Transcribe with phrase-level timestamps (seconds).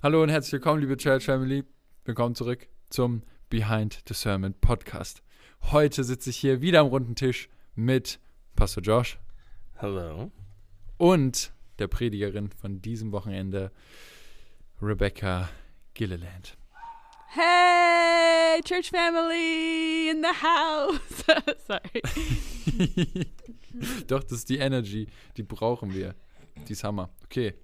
[0.00, 1.64] Hallo und herzlich willkommen, liebe Church Family.
[2.04, 5.24] Willkommen zurück zum Behind the Sermon Podcast.
[5.72, 8.20] Heute sitze ich hier wieder am runden Tisch mit
[8.54, 9.18] Pastor Josh.
[9.76, 10.30] Hallo.
[10.98, 13.72] Und der Predigerin von diesem Wochenende,
[14.80, 15.48] Rebecca
[15.94, 16.56] Gilliland.
[17.30, 21.24] Hey, Church Family in the house.
[21.66, 23.26] Sorry.
[24.06, 26.14] Doch, das ist die Energy, die brauchen wir.
[26.68, 27.10] Die ist Hammer.
[27.24, 27.54] Okay.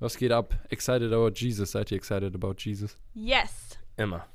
[0.00, 0.54] Was geht ab?
[0.70, 1.72] Excited about Jesus?
[1.72, 2.96] Seid ihr excited about Jesus?
[3.14, 3.78] Yes.
[3.96, 4.26] Immer.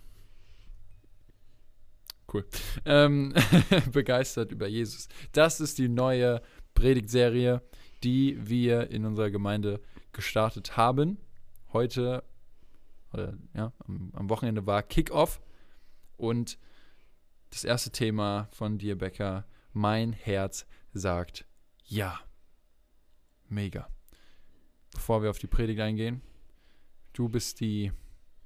[2.32, 2.46] Cool.
[2.86, 3.34] Ähm,
[3.92, 5.08] begeistert über Jesus.
[5.32, 6.42] Das ist die neue
[6.74, 7.62] Predigtserie,
[8.04, 9.80] die wir in unserer Gemeinde
[10.12, 11.18] gestartet haben.
[11.72, 12.24] Heute,
[13.14, 15.42] oder ja, am, am Wochenende war Kickoff
[16.18, 16.58] und
[17.52, 21.46] das erste Thema von dir, Becker, mein Herz sagt
[21.86, 22.20] ja.
[23.48, 23.93] Mega
[24.94, 26.22] bevor wir auf die Predigt eingehen.
[27.12, 27.92] Du bist die,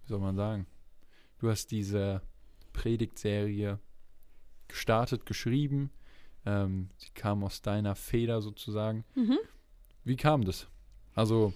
[0.03, 0.65] wie soll man sagen,
[1.39, 2.21] du hast diese
[2.73, 3.79] Predigtserie
[4.67, 5.91] gestartet, geschrieben.
[6.45, 9.03] Ähm, sie kam aus deiner Feder sozusagen.
[9.15, 9.37] Mhm.
[10.03, 10.67] Wie kam das?
[11.13, 11.53] Also,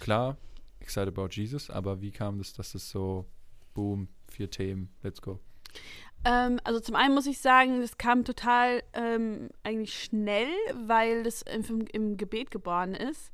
[0.00, 0.36] klar,
[0.80, 3.26] excited about Jesus, aber wie kam das, dass es so,
[3.74, 5.40] boom, vier Themen, let's go?
[6.24, 10.52] Ähm, also zum einen muss ich sagen, das kam total ähm, eigentlich schnell,
[10.86, 13.32] weil das im, im Gebet geboren ist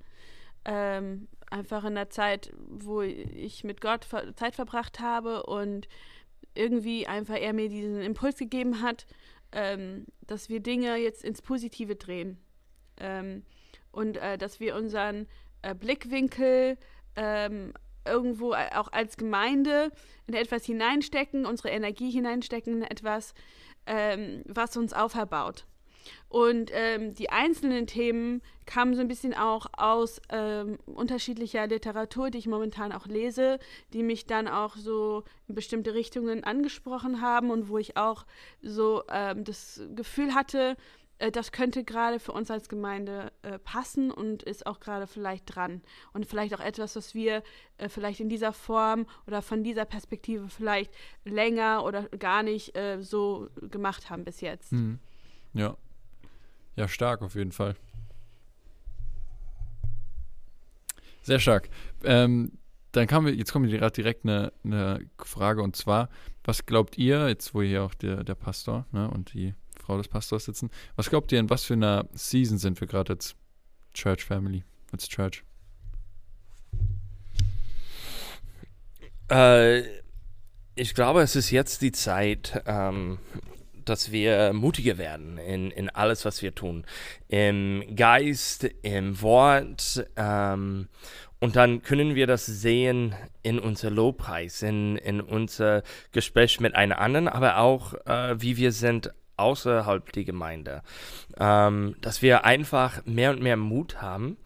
[0.65, 4.07] ähm, einfach in der Zeit, wo ich mit Gott
[4.37, 5.89] Zeit verbracht habe und
[6.55, 9.07] irgendwie einfach er mir diesen Impuls gegeben hat,
[9.53, 12.39] ähm, dass wir Dinge jetzt ins Positive drehen
[12.99, 13.45] ähm,
[13.93, 15.27] und äh, dass wir unseren
[15.63, 16.77] äh, Blickwinkel
[17.17, 17.73] ähm,
[18.05, 19.91] irgendwo auch als Gemeinde
[20.27, 23.35] in etwas hineinstecken, unsere Energie hineinstecken in etwas,
[23.87, 25.67] ähm, was uns auferbaut.
[26.29, 32.39] Und ähm, die einzelnen Themen kamen so ein bisschen auch aus ähm, unterschiedlicher Literatur, die
[32.39, 33.59] ich momentan auch lese,
[33.93, 38.27] die mich dann auch so in bestimmte Richtungen angesprochen haben und wo ich auch
[38.63, 40.77] so ähm, das Gefühl hatte,
[41.19, 45.55] äh, das könnte gerade für uns als Gemeinde äh, passen und ist auch gerade vielleicht
[45.55, 45.83] dran.
[46.13, 47.43] Und vielleicht auch etwas, was wir
[47.77, 50.93] äh, vielleicht in dieser Form oder von dieser Perspektive vielleicht
[51.25, 54.73] länger oder gar nicht äh, so gemacht haben bis jetzt.
[54.73, 54.99] Mhm.
[55.55, 55.77] Ja,
[56.79, 57.75] ja, stark auf jeden Fall.
[61.23, 61.69] Sehr stark.
[62.05, 62.53] Ähm,
[62.93, 66.09] dann kam, jetzt kommt direkt eine, eine, Frage und zwar,
[66.45, 70.07] was glaubt ihr, jetzt wo hier auch der, der Pastor ne, und die Frau des
[70.07, 73.35] Pastors sitzen, was glaubt ihr, in was für einer Season sind wir gerade als
[73.93, 74.63] Church Family,
[74.93, 75.43] als Church?
[79.31, 79.81] Äh,
[80.77, 83.19] ich glaube, es ist jetzt die Zeit, ähm,
[83.89, 86.85] dass wir mutiger werden in, in alles, was wir tun.
[87.29, 90.07] Im Geist, im Wort.
[90.17, 90.89] Ähm,
[91.41, 95.83] und dann können wir das sehen in unser Lobpreis, in, in unser
[96.13, 100.83] Gespräch mit einem anderen, aber auch, äh, wie wir sind außerhalb der Gemeinde.
[101.39, 104.37] Ähm, dass wir einfach mehr und mehr Mut haben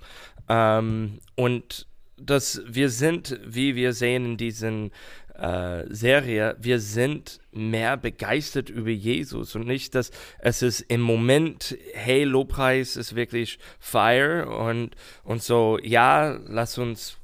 [0.49, 1.87] ähm, und
[2.17, 4.93] dass wir sind, wie wir sehen in diesen
[5.35, 11.77] äh, Serie, wir sind mehr begeistert über Jesus und nicht, dass es ist im Moment,
[11.95, 14.95] hey, Lobpreis ist wirklich Fire und,
[15.25, 17.19] und so, ja, lass uns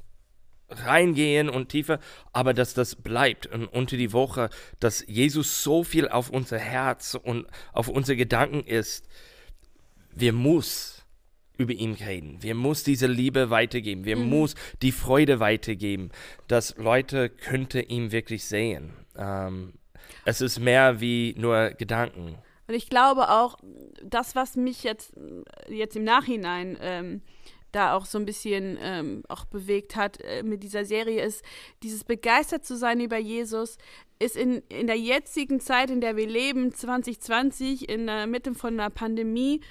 [0.69, 1.99] reingehen und tiefer,
[2.31, 4.49] aber dass das bleibt und unter die Woche,
[4.79, 9.07] dass Jesus so viel auf unser Herz und auf unsere Gedanken ist,
[10.11, 10.98] wir muss
[11.59, 12.37] über ihn reden.
[12.41, 14.05] Wir muss diese Liebe weitergeben.
[14.05, 14.29] Wir mhm.
[14.29, 16.09] muss die Freude weitergeben,
[16.47, 18.93] dass Leute könnte ihn wirklich sehen.
[19.15, 19.73] Ähm,
[20.25, 22.37] es ist mehr wie nur Gedanken.
[22.67, 23.57] Und ich glaube auch,
[24.03, 25.13] das, was mich jetzt,
[25.67, 27.21] jetzt im Nachhinein ähm,
[27.71, 31.43] da auch so ein bisschen ähm, auch bewegt hat äh, mit dieser Serie, ist
[31.83, 33.77] dieses begeistert zu sein über Jesus,
[34.19, 38.79] ist in, in der jetzigen Zeit, in der wir leben, 2020, in der Mitte von
[38.79, 39.61] einer Pandemie,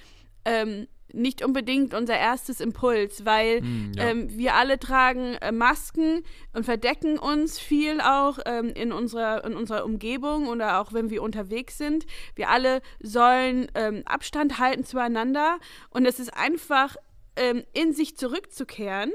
[0.45, 4.03] ähm, nicht unbedingt unser erstes Impuls, weil mm, ja.
[4.09, 9.55] ähm, wir alle tragen äh, Masken und verdecken uns viel auch ähm, in, unserer, in
[9.55, 12.05] unserer Umgebung oder auch wenn wir unterwegs sind.
[12.35, 15.59] Wir alle sollen ähm, Abstand halten zueinander
[15.89, 16.95] und es ist einfach
[17.35, 19.11] ähm, in sich zurückzukehren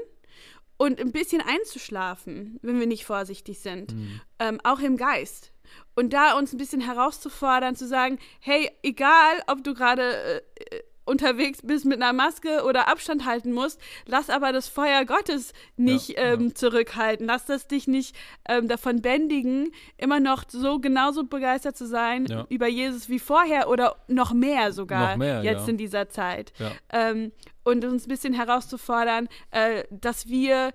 [0.77, 4.57] und ein bisschen einzuschlafen, wenn wir nicht vorsichtig sind, mm.
[4.65, 5.53] auch im Geist.
[5.95, 10.41] Und da uns ein bisschen herauszufordern, zu sagen, hey, egal, ob du gerade
[10.73, 15.53] äh, unterwegs bist mit einer Maske oder Abstand halten musst, lass aber das Feuer Gottes
[15.77, 16.55] nicht ja, ähm, ja.
[16.55, 17.27] zurückhalten.
[17.27, 18.15] Lass das dich nicht
[18.47, 22.45] ähm, davon bändigen, immer noch so genauso begeistert zu sein ja.
[22.49, 26.53] über Jesus wie vorher oder noch mehr sogar noch mehr, jetzt in dieser Zeit.
[26.89, 27.31] Ähm,
[27.63, 30.71] und uns ein bisschen herauszufordern, äh, dass wir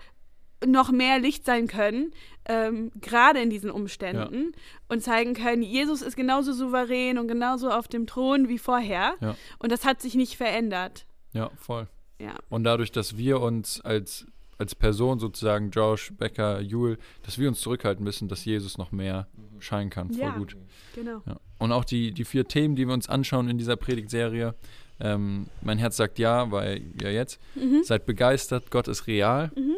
[0.66, 2.12] noch mehr Licht sein können,
[2.46, 4.52] ähm, gerade in diesen Umständen
[4.88, 9.14] und zeigen können, Jesus ist genauso souverän und genauso auf dem Thron wie vorher.
[9.20, 9.36] Ja.
[9.58, 11.06] Und das hat sich nicht verändert.
[11.32, 11.88] Ja, voll.
[12.18, 12.34] Ja.
[12.48, 14.26] Und dadurch, dass wir uns als,
[14.58, 19.28] als Person sozusagen, Josh, Becker, Jule, dass wir uns zurückhalten müssen, dass Jesus noch mehr
[19.60, 20.10] scheinen kann.
[20.10, 20.36] Voll Ja.
[20.36, 20.56] gut.
[20.94, 21.22] Genau.
[21.26, 21.38] Ja.
[21.58, 24.54] Und auch die, die vier Themen, die wir uns anschauen in dieser Predigtserie.
[25.02, 27.40] Ähm, mein Herz sagt ja, weil ja jetzt.
[27.54, 27.82] Mhm.
[27.84, 29.50] Seid begeistert, Gott ist real.
[29.56, 29.76] Mhm.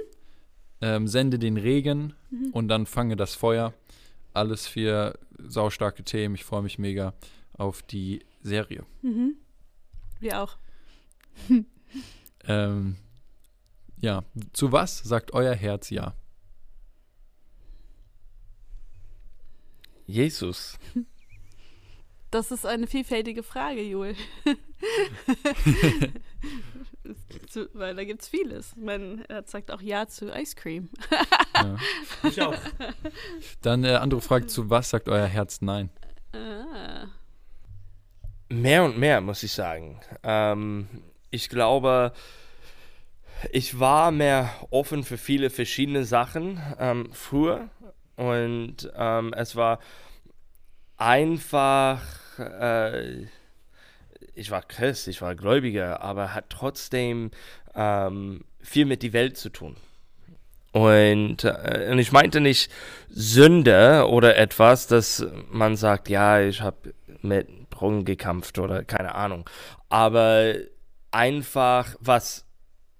[0.82, 2.50] Ähm, sende den Regen Mhm.
[2.52, 3.73] und dann fange das Feuer.
[4.34, 6.34] Alles vier saustarke Themen.
[6.34, 7.14] Ich freue mich mega
[7.55, 8.84] auf die Serie.
[9.02, 9.37] Mhm.
[10.20, 10.56] Wir auch.
[12.49, 12.96] Ähm,
[14.00, 16.14] ja, zu was sagt euer Herz ja?
[20.06, 20.78] Jesus.
[22.32, 24.17] Das ist eine vielfältige Frage, Joel.
[27.46, 28.75] zu, weil da gibt es vieles.
[28.75, 30.88] Mein Herz sagt auch Ja zu Ice Cream.
[31.55, 31.76] ja.
[32.29, 32.55] Ich auch.
[33.61, 35.90] Dann äh, andere Frage, zu was sagt euer Herz nein?
[36.32, 37.08] Ah.
[38.49, 40.00] Mehr und mehr, muss ich sagen.
[40.23, 40.88] Ähm,
[41.31, 42.14] ich glaube,
[43.50, 47.69] ich war mehr offen für viele verschiedene Sachen ähm, früher
[48.17, 49.81] und ähm, es war
[50.96, 52.00] einfach,
[52.38, 53.26] äh,
[54.34, 57.31] ich war Christ, ich war Gläubiger, aber hat trotzdem
[57.75, 59.76] ähm, viel mit die Welt zu tun.
[60.73, 62.70] Und, äh, und ich meinte nicht
[63.11, 69.49] Sünde oder etwas, dass man sagt, ja, ich habe mit Drogen gekämpft oder keine Ahnung.
[69.88, 70.55] Aber
[71.11, 72.46] einfach, was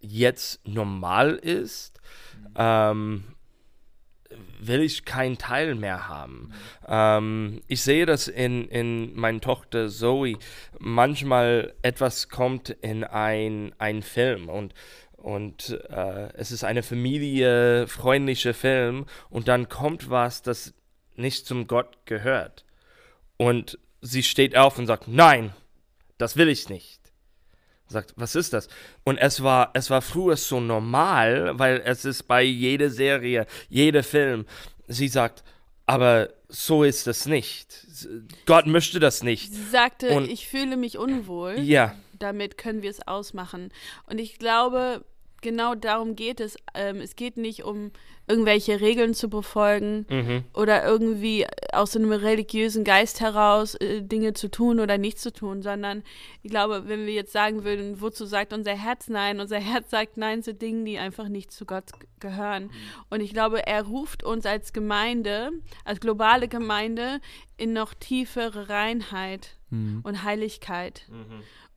[0.01, 2.01] jetzt normal ist,
[2.57, 3.25] ähm,
[4.67, 6.53] will ich keinen Teil mehr haben.
[6.87, 10.37] Ähm, ich sehe das in, in meiner Tochter Zoe.
[10.79, 14.75] Manchmal etwas kommt in ein, ein Film und,
[15.17, 20.75] und äh, es ist eine familiefreundliche Film und dann kommt was, das
[21.17, 22.65] nicht zum Gott gehört.
[23.37, 25.53] Und sie steht auf und sagt, nein,
[26.19, 27.02] das will ich nicht.
[27.89, 28.69] Sagt, was ist das?
[29.05, 34.03] Und es war, es war früher so normal, weil es ist bei jeder Serie, jeder
[34.03, 34.47] Film.
[34.89, 35.45] Sie sagt,
[35.85, 37.87] aber so ist es nicht.
[38.47, 39.53] Gott möchte das nicht.
[39.53, 41.59] Sie sagte, Und- ich fühle mich unwohl.
[41.61, 43.73] Ja, Damit können wir es ausmachen.
[44.07, 45.05] Und ich glaube,
[45.43, 46.57] genau darum geht es.
[46.75, 47.91] Ähm, es geht nicht um
[48.27, 50.45] irgendwelche Regeln zu befolgen mhm.
[50.55, 55.61] oder irgendwie aus einem religiösen Geist heraus äh, Dinge zu tun oder nicht zu tun,
[55.61, 56.03] sondern
[56.43, 59.41] ich glaube, wenn wir jetzt sagen würden, wozu sagt unser Herz nein?
[59.41, 61.87] Unser Herz sagt nein zu Dingen, die einfach nicht zu Gott
[62.21, 62.71] gehören.
[63.11, 65.51] Und ich glaube, er ruft uns als Gemeinde,
[65.85, 67.21] als globale Gemeinde,
[67.59, 70.01] in noch tiefere Reinheit Mhm.
[70.03, 71.07] und Heiligkeit.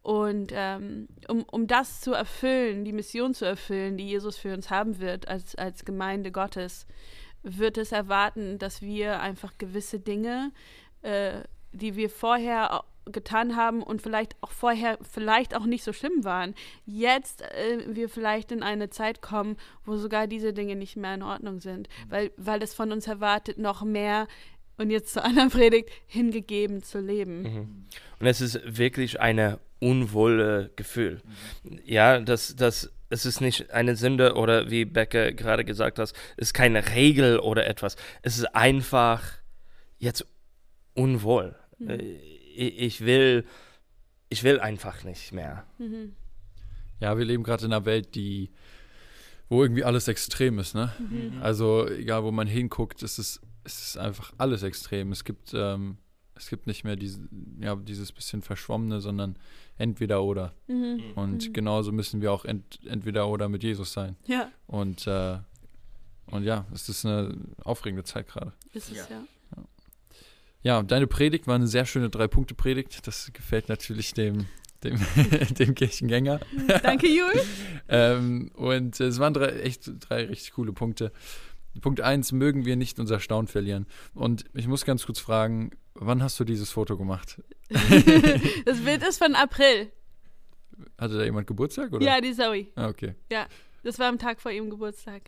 [0.05, 4.69] Und ähm, um, um das zu erfüllen, die Mission zu erfüllen, die Jesus für uns
[4.69, 6.85] haben wird als, als Gemeinde Gottes,
[7.41, 10.51] wird es erwarten, dass wir einfach gewisse Dinge,
[11.01, 11.41] äh,
[11.71, 16.53] die wir vorher getan haben und vielleicht auch vorher vielleicht auch nicht so schlimm waren,
[16.85, 21.23] jetzt äh, wir vielleicht in eine Zeit kommen, wo sogar diese Dinge nicht mehr in
[21.23, 24.27] Ordnung sind, weil, weil es von uns erwartet, noch mehr
[24.77, 27.41] und jetzt zur anderen Predigt, hingegeben zu leben.
[27.41, 27.85] Mhm.
[28.19, 31.21] Und es ist wirklich eine unwohle Gefühl.
[31.85, 36.13] Ja, das, das, es ist nicht eine Sünde oder wie Becke gerade gesagt hat, es
[36.37, 37.95] ist keine Regel oder etwas.
[38.21, 39.23] Es ist einfach
[39.97, 40.25] jetzt
[40.93, 41.55] unwohl.
[41.79, 41.97] Äh,
[42.55, 43.45] Ich, ich will,
[44.29, 45.65] ich will einfach nicht mehr.
[45.77, 46.15] Mhm.
[47.01, 48.49] Ja, wir leben gerade in einer Welt, die,
[49.49, 50.93] wo irgendwie alles extrem ist, ne?
[50.97, 51.41] Mhm.
[51.41, 55.11] Also egal, wo man hinguckt, es ist, es ist einfach alles extrem.
[55.11, 55.97] Es gibt, ähm,
[56.35, 57.19] es gibt nicht mehr diese,
[57.59, 59.37] ja, dieses bisschen Verschwommene, sondern
[59.77, 60.53] entweder oder.
[60.67, 61.01] Mhm.
[61.15, 61.53] Und Mhm.
[61.53, 64.15] genauso müssen wir auch ent, entweder oder mit Jesus sein.
[64.25, 65.37] Ja, Und, äh,
[66.27, 68.53] und ja, es ist eine aufregende Zeit gerade.
[68.73, 69.23] ist es ja.
[70.63, 73.05] Ja, und deine Predigt war eine sehr schöne Drei-Punkte-Predigt.
[73.05, 74.47] Das gefällt natürlich dem,
[74.83, 74.97] dem,
[75.59, 76.39] dem Kirchengänger.
[76.81, 77.31] Danke, Jul.
[77.87, 81.11] ähm, und es waren drei, echt drei richtig coole Punkte.
[81.81, 83.85] Punkt eins mögen wir nicht unser Staunen verlieren.
[84.15, 87.41] Und ich muss ganz kurz fragen, wann hast du dieses Foto gemacht?
[88.65, 89.91] Das Bild ist von April.
[90.99, 91.91] Hatte da jemand Geburtstag?
[91.93, 92.05] Oder?
[92.05, 92.67] Ja, die Zoe.
[92.75, 93.15] Ah, okay.
[93.83, 95.23] Das war am Tag vor ihrem Geburtstag.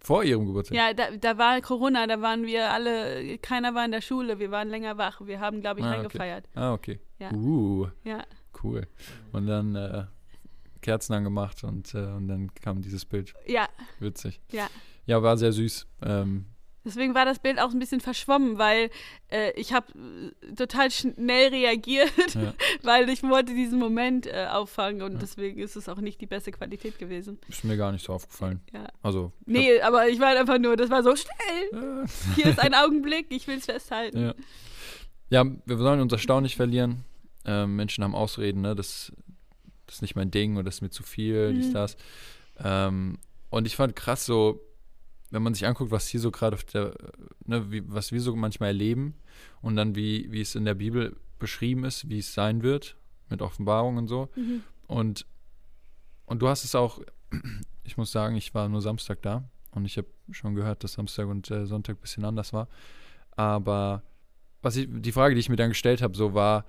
[0.00, 0.76] Vor ihrem Geburtstag?
[0.76, 4.50] Ja, da, da war Corona, da waren wir alle, keiner war in der Schule, wir
[4.50, 5.20] waren länger wach.
[5.24, 5.96] Wir haben, glaube ich, Ah, okay.
[5.98, 6.48] reingefeiert.
[6.54, 7.00] Ah, okay.
[7.18, 7.32] Ja.
[7.32, 8.24] Uh, Ja.
[8.62, 8.86] cool.
[9.32, 10.04] Und dann äh,
[10.82, 13.34] Kerzen angemacht und, äh, und dann kam dieses Bild.
[13.46, 13.68] Ja,
[13.98, 14.40] Witzig.
[14.52, 14.68] Ja.
[15.06, 15.86] Ja, war sehr süß.
[16.02, 16.46] Ähm,
[16.86, 18.88] Deswegen war das Bild auch ein bisschen verschwommen, weil
[19.30, 19.86] äh, ich habe
[20.42, 22.54] äh, total schnell reagiert, Ja.
[22.82, 25.18] weil ich wollte diesen Moment äh, auffangen und Ja.
[25.18, 27.38] deswegen ist es auch nicht die beste Qualität gewesen.
[27.48, 28.60] Ist mir gar nicht so aufgefallen.
[28.72, 28.86] Ja.
[29.02, 29.32] Also.
[29.44, 32.06] Nee, aber ich war einfach nur, das war so schnell.
[32.36, 34.32] Hier ist ein Augenblick, ich will es festhalten.
[35.30, 35.44] Ja.
[35.64, 37.04] wir sollen unser Staunen nicht verlieren.
[37.44, 38.74] Ähm, Menschen haben Ausreden, ne?
[38.74, 39.12] Das,
[39.86, 41.72] das ist nicht mein Ding oder das ist mir zu viel, dies, Mhm.
[41.74, 41.96] das.
[42.62, 43.18] Ähm,
[43.50, 44.60] und ich fand krass so,
[45.30, 46.94] wenn man sich anguckt, was hier so gerade auf der,
[47.44, 49.14] ne, wie, was wir so manchmal erleben
[49.60, 52.96] und dann wie, wie es in der Bibel beschrieben ist, wie es sein wird,
[53.28, 54.28] mit Offenbarung und so.
[54.36, 54.62] Mhm.
[54.86, 55.26] Und,
[56.26, 57.00] und du hast es auch,
[57.84, 61.26] ich muss sagen, ich war nur Samstag da und ich habe schon gehört, dass Samstag
[61.26, 62.68] und äh, Sonntag ein bisschen anders war.
[63.32, 64.02] Aber
[64.62, 66.64] was ich, die Frage, die ich mir dann gestellt habe, so war,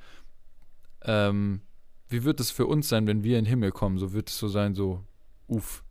[1.04, 1.62] ähm,
[2.10, 3.98] wie wird es für uns sein, wenn wir in den Himmel kommen?
[3.98, 5.04] So wird es so sein, so,
[5.48, 5.84] uff,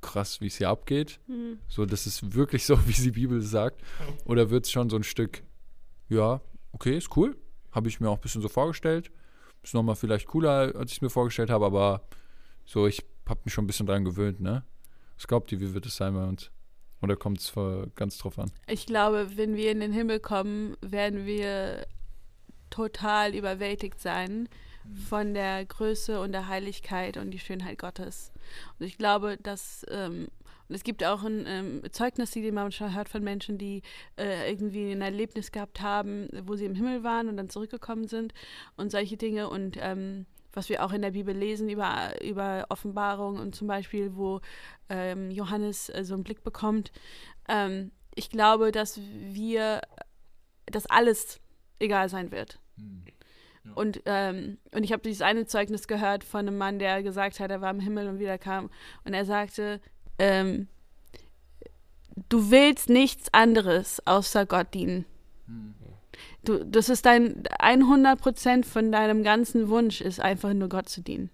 [0.00, 1.20] krass, wie es hier abgeht.
[1.26, 1.58] Mhm.
[1.68, 3.82] So, das ist wirklich so, wie die Bibel sagt.
[4.24, 5.42] Oder wird es schon so ein Stück,
[6.08, 6.40] ja,
[6.72, 7.36] okay, ist cool.
[7.72, 9.10] Habe ich mir auch ein bisschen so vorgestellt.
[9.62, 12.06] Ist nochmal vielleicht cooler, als ich es mir vorgestellt habe, aber
[12.64, 14.64] so, ich habe mich schon ein bisschen dran gewöhnt, ne?
[15.16, 16.50] Was glaubt ihr, wie wird es sein bei uns?
[17.02, 17.52] Oder kommt es
[17.94, 18.50] ganz drauf an?
[18.66, 21.86] Ich glaube, wenn wir in den Himmel kommen, werden wir
[22.70, 24.48] total überwältigt sein
[25.08, 28.32] von der Größe und der Heiligkeit und die Schönheit Gottes.
[28.78, 30.28] Und ich glaube, dass ähm,
[30.68, 33.82] und es gibt auch ein ähm, Zeugnis, die man schon hört von Menschen, die
[34.18, 38.34] äh, irgendwie ein Erlebnis gehabt haben, wo sie im Himmel waren und dann zurückgekommen sind
[38.76, 39.48] und solche Dinge.
[39.48, 44.16] Und ähm, was wir auch in der Bibel lesen über, über Offenbarung und zum Beispiel,
[44.16, 44.40] wo
[44.88, 46.90] ähm, Johannes äh, so einen Blick bekommt.
[47.48, 49.82] Ähm, ich glaube, dass wir,
[50.64, 51.40] dass alles
[51.78, 52.58] egal sein wird.
[53.74, 57.50] Und, ähm, und ich habe dieses eine Zeugnis gehört von einem Mann, der gesagt hat,
[57.50, 58.70] er war im Himmel und wieder kam.
[59.04, 59.80] Und er sagte,
[60.18, 60.68] ähm,
[62.28, 65.04] du willst nichts anderes außer Gott dienen.
[66.44, 71.02] Du, das ist dein 100 Prozent von deinem ganzen Wunsch ist einfach nur Gott zu
[71.02, 71.30] dienen.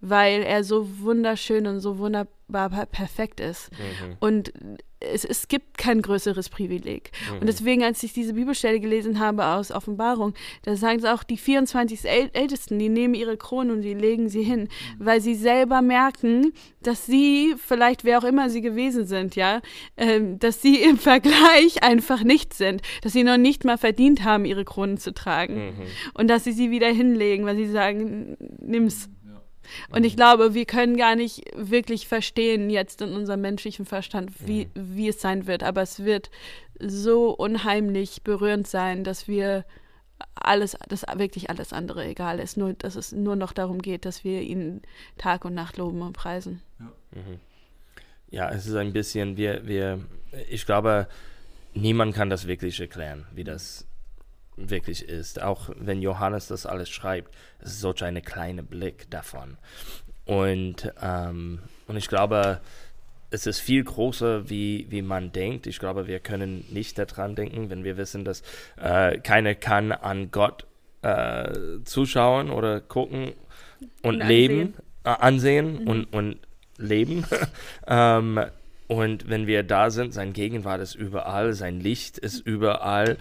[0.00, 3.70] Weil er so wunderschön und so wunderbar per- perfekt ist.
[3.72, 4.16] Mhm.
[4.20, 4.52] Und
[5.00, 7.10] es, es gibt kein größeres Privileg.
[7.32, 7.38] Mhm.
[7.40, 11.36] Und deswegen, als ich diese Bibelstelle gelesen habe aus Offenbarung, da sagen sie auch, die
[11.36, 15.82] 24 äl Ältesten, die nehmen ihre Kronen und die legen sie hin, weil sie selber
[15.82, 16.52] merken,
[16.82, 19.60] dass sie, vielleicht wer auch immer sie gewesen sind, ja,
[19.96, 24.44] ähm, dass sie im Vergleich einfach nichts sind, dass sie noch nicht mal verdient haben,
[24.44, 25.82] ihre Kronen zu tragen Mhm.
[26.14, 29.08] und dass sie sie wieder hinlegen, weil sie sagen, nimm's.
[29.90, 34.68] Und ich glaube, wir können gar nicht wirklich verstehen jetzt in unserem menschlichen Verstand, wie,
[34.74, 35.62] wie es sein wird.
[35.62, 36.30] Aber es wird
[36.80, 39.64] so unheimlich berührend sein, dass wir
[40.34, 42.56] alles, dass wirklich alles andere egal ist.
[42.56, 44.82] Nur, dass es nur noch darum geht, dass wir ihn
[45.16, 46.62] Tag und Nacht loben und preisen.
[46.78, 47.40] Mhm.
[48.30, 50.04] Ja, es ist ein bisschen, wir, wir,
[50.50, 51.08] ich glaube,
[51.74, 53.86] niemand kann das wirklich erklären, wie das
[54.58, 55.42] wirklich ist.
[55.42, 59.56] Auch wenn Johannes das alles schreibt, es ist solch eine kleine Blick davon.
[60.24, 62.60] Und, ähm, und ich glaube,
[63.30, 65.66] es ist viel größer, wie, wie man denkt.
[65.66, 68.42] Ich glaube, wir können nicht daran denken, wenn wir wissen, dass
[68.76, 70.66] äh, keiner kann an Gott
[71.02, 73.32] äh, zuschauen oder gucken
[74.02, 74.74] und, Und leben,
[75.04, 76.38] äh, ansehen und, und
[76.78, 77.24] leben.
[77.86, 78.40] ähm,
[78.88, 83.18] und wenn wir da sind, sein Gegenwart ist überall, sein Licht ist überall.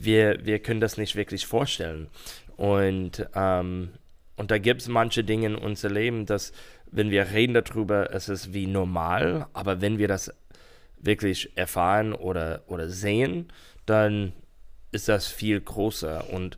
[0.00, 2.08] Wir, wir können das nicht wirklich vorstellen.
[2.56, 3.90] Und, ähm,
[4.36, 6.52] und da gibt es manche Dinge in unserem Leben, dass,
[6.90, 10.32] wenn wir reden darüber, es ist wie normal, aber wenn wir das
[10.98, 13.52] wirklich erfahren oder, oder sehen,
[13.84, 14.32] dann
[14.90, 16.30] ist das viel größer.
[16.30, 16.56] Und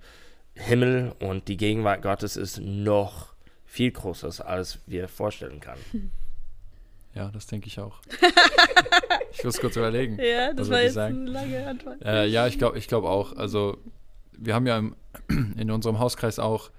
[0.55, 3.35] Himmel und die Gegenwart Gottes ist noch
[3.65, 6.13] viel größer, als wir vorstellen können.
[7.17, 8.01] Ja, das denke ich auch.
[9.33, 10.19] ich muss kurz überlegen.
[10.23, 12.03] Ja, das war jetzt eine lange Antwort.
[12.05, 13.35] Äh, ja, ich glaube ich glaub auch.
[13.37, 13.79] Also,
[14.37, 14.95] wir haben ja im,
[15.57, 16.71] in unserem Hauskreis auch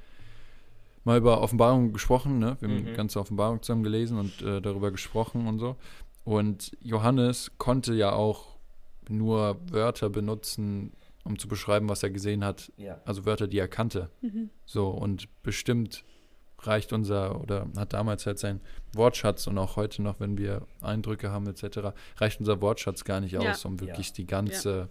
[1.04, 2.38] mal über Offenbarung gesprochen.
[2.40, 2.56] Ne?
[2.60, 2.86] Wir haben Mhm.
[2.86, 5.76] die ganze Offenbarung zusammen gelesen und äh, darüber gesprochen und so.
[6.24, 8.58] Und Johannes konnte ja auch
[9.10, 10.92] nur Wörter benutzen,
[11.24, 12.72] um zu beschreiben, was er gesehen hat.
[12.78, 13.00] Ja.
[13.06, 14.10] Also Wörter, die er kannte.
[14.22, 14.50] Mhm.
[14.66, 16.04] So, und bestimmt
[16.60, 18.62] reicht unser, oder hat damals halt sein
[18.94, 23.34] Wortschatz und auch heute noch, wenn wir Eindrücke haben etc., reicht unser Wortschatz gar nicht
[23.34, 23.42] Ja.
[23.52, 24.90] aus, um wirklich die ganze,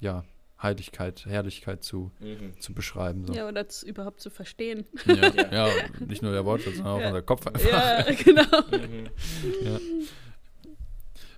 [0.00, 0.24] ja,
[0.62, 2.58] Heiligkeit, Herrlichkeit zu, Mhm.
[2.60, 3.26] zu beschreiben.
[3.26, 3.32] So.
[3.32, 4.84] Ja, oder zu, überhaupt zu verstehen.
[5.06, 5.68] Ja, ja.
[6.06, 7.06] nicht nur der Wortschatz, sondern auch Ja.
[7.08, 7.70] unser Kopf einfach.
[7.70, 8.60] ja, genau.
[8.70, 9.08] Mhm.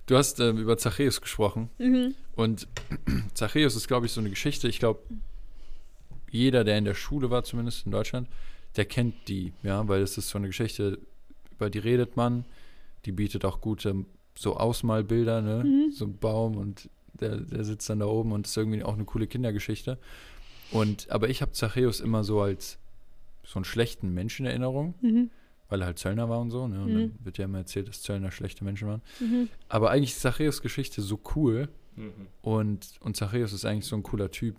[0.05, 2.15] Du hast ähm, über Zachäus gesprochen Mhm.
[2.35, 2.67] und
[3.33, 4.67] Zachäus ist, glaube ich, so eine Geschichte.
[4.67, 4.99] Ich glaube,
[6.29, 8.27] jeder, der in der Schule war, zumindest in Deutschland,
[8.75, 10.99] der kennt die, ja, weil es ist so eine Geschichte,
[11.51, 12.45] über die redet man,
[13.05, 15.63] die bietet auch gute so Ausmalbilder, ne?
[15.63, 15.91] Mhm.
[15.91, 19.05] So ein Baum und der, der sitzt dann da oben und ist irgendwie auch eine
[19.05, 19.99] coole Kindergeschichte.
[20.71, 22.79] Und, aber ich habe Zachäus immer so als
[23.43, 25.29] so einen schlechten Menschen in Erinnerung, Mhm.
[25.69, 26.81] weil er halt Zöllner war und so, ne?
[26.81, 26.93] Und Mhm.
[26.95, 29.01] dann wird ja immer erzählt, dass Zöllner schlechte Menschen waren.
[29.19, 29.49] Mhm.
[29.69, 32.11] Aber eigentlich ist Zachäus Geschichte so cool Mhm.
[32.41, 34.55] und, und Zachäus ist eigentlich so ein cooler Typ.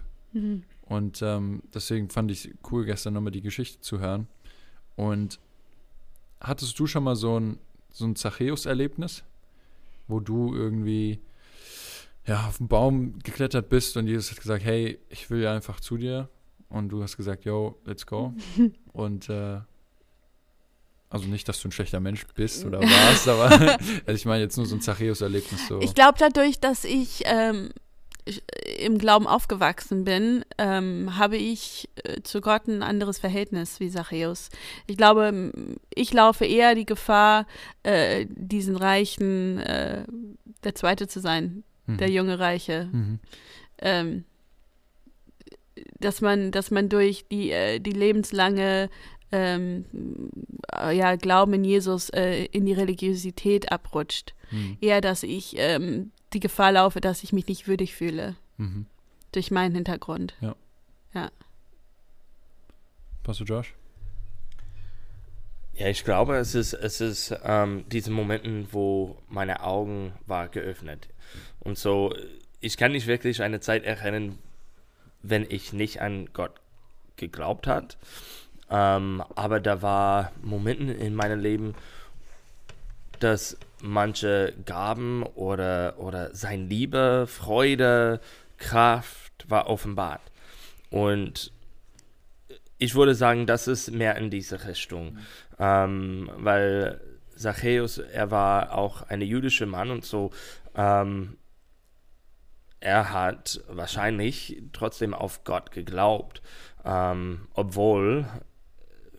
[0.86, 4.26] Und ähm, deswegen fand ich cool, gestern nochmal die Geschichte zu hören.
[4.96, 5.40] Und
[6.40, 7.58] hattest du schon mal so ein,
[7.90, 9.24] so ein Zachäus-Erlebnis,
[10.08, 11.20] wo du irgendwie
[12.26, 15.80] ja, auf den Baum geklettert bist und Jesus hat gesagt, hey, ich will ja einfach
[15.80, 16.28] zu dir.
[16.68, 18.32] Und du hast gesagt, yo, let's go.
[18.92, 19.60] Und äh,
[21.10, 24.56] also nicht, dass du ein schlechter Mensch bist oder warst, aber also ich meine jetzt
[24.56, 25.80] nur so ein Zachäus-Erlebnis so.
[25.80, 27.83] Ich glaube, dadurch, dass ich ähm, ich-
[28.78, 34.48] im Glauben aufgewachsen bin, ähm, habe ich äh, zu Gott ein anderes Verhältnis wie Zachäus.
[34.86, 35.52] Ich glaube,
[35.94, 37.46] ich laufe eher die Gefahr,
[37.82, 40.04] äh, diesen Reichen äh,
[40.64, 41.98] der Zweite zu sein, Mhm.
[41.98, 42.88] der junge Reiche.
[42.92, 43.18] Mhm.
[43.78, 44.24] ähm,
[46.00, 48.88] dass man, dass man durch die, äh, die lebenslange
[49.34, 49.84] ähm,
[50.72, 54.34] äh, ja, Glauben in Jesus äh, in die Religiosität abrutscht.
[54.50, 54.78] Mhm.
[54.80, 58.86] Eher, dass ich ähm, die Gefahr laufe, dass ich mich nicht würdig fühle Mhm.
[59.32, 60.34] durch meinen Hintergrund.
[63.24, 63.74] Pastor Josh?
[65.72, 71.08] Ja, ich glaube, es ist, es ist ähm, diese Momenten, wo meine Augen war geöffnet.
[71.58, 72.14] Und so,
[72.60, 74.38] ich kann nicht wirklich eine Zeit erinnern,
[75.22, 76.60] wenn ich nicht an Gott
[77.16, 77.96] geglaubt hat.
[78.70, 81.74] Ähm, aber da war Momenten in meinem Leben,
[83.20, 88.20] dass manche Gaben oder, oder sein Liebe, Freude,
[88.58, 90.22] Kraft war offenbart.
[90.90, 91.52] Und
[92.78, 95.18] ich würde sagen, das ist mehr in diese Richtung.
[95.58, 97.00] Ähm, weil
[97.36, 100.30] Zachäus, er war auch ein jüdischer Mann und so,
[100.74, 101.36] ähm,
[102.80, 106.42] er hat wahrscheinlich trotzdem auf Gott geglaubt,
[106.84, 108.26] ähm, obwohl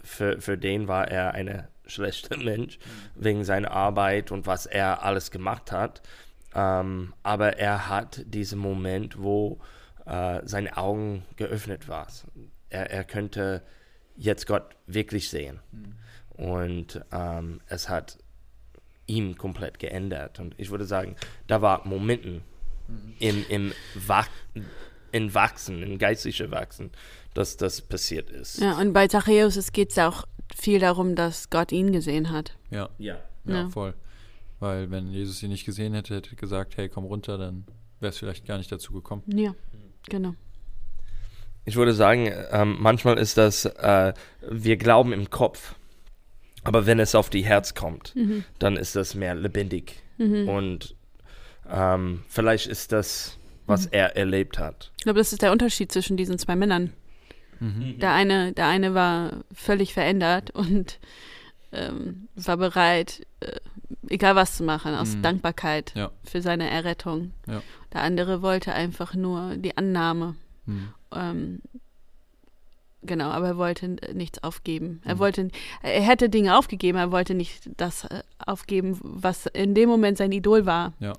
[0.06, 2.80] für, für den war er ein schlechter Mensch
[3.16, 6.02] wegen seiner Arbeit und was er alles gemacht hat.
[6.54, 9.60] Ähm, aber er hat diesen Moment, wo
[10.06, 12.52] äh, seine Augen geöffnet waren.
[12.70, 13.62] Er, er könnte
[14.16, 15.60] jetzt Gott wirklich sehen.
[16.30, 18.18] Und ähm, es hat
[19.06, 20.40] ihn komplett geändert.
[20.40, 21.16] Und ich würde sagen,
[21.48, 22.42] da war Momenten
[23.20, 24.30] im, im Wach
[25.12, 26.92] in Wachsen, in geistlicher Wachsen,
[27.36, 28.58] dass das passiert ist.
[28.60, 30.24] Ja, und bei Zachäus geht es auch
[30.56, 32.58] viel darum, dass Gott ihn gesehen hat.
[32.72, 33.18] Ja, ja.
[33.46, 33.70] ja, Ja.
[33.70, 33.94] voll.
[34.60, 37.66] Weil wenn Jesus ihn nicht gesehen hätte, hätte gesagt, hey, komm runter, dann
[38.00, 39.22] wäre es vielleicht gar nicht dazu gekommen.
[39.28, 39.54] Ja,
[40.10, 40.34] genau.
[41.66, 44.14] Ich würde sagen, ähm, manchmal ist das, äh,
[44.50, 45.76] wir glauben im Kopf,
[46.64, 48.44] aber wenn es auf die Herz kommt, Mhm.
[48.60, 50.02] dann ist das mehr lebendig.
[50.18, 50.48] Mhm.
[50.48, 50.96] Und
[51.70, 54.92] ähm, vielleicht ist das, was er erlebt hat.
[55.00, 56.94] Ich glaube, das ist der Unterschied zwischen diesen zwei Männern.
[57.60, 58.00] Mhm.
[58.00, 61.00] Der eine, der eine war völlig verändert und
[61.72, 63.60] ähm, war bereit, äh,
[64.10, 65.22] egal was zu machen, aus Mhm.
[65.24, 66.12] Dankbarkeit Ja.
[66.24, 67.32] für seine Errettung.
[67.48, 67.62] Ja.
[67.94, 70.36] Der andere wollte einfach nur die Annahme.
[70.66, 70.90] Mhm.
[71.14, 71.62] Ähm,
[73.02, 75.02] genau, aber er wollte äh, nichts aufgeben.
[75.06, 75.20] Er Mhm.
[75.20, 75.48] wollte,
[75.82, 80.32] er hätte Dinge aufgegeben, er wollte nicht das äh, aufgeben, was in dem Moment sein
[80.32, 80.94] Idol war.
[81.00, 81.14] Ja.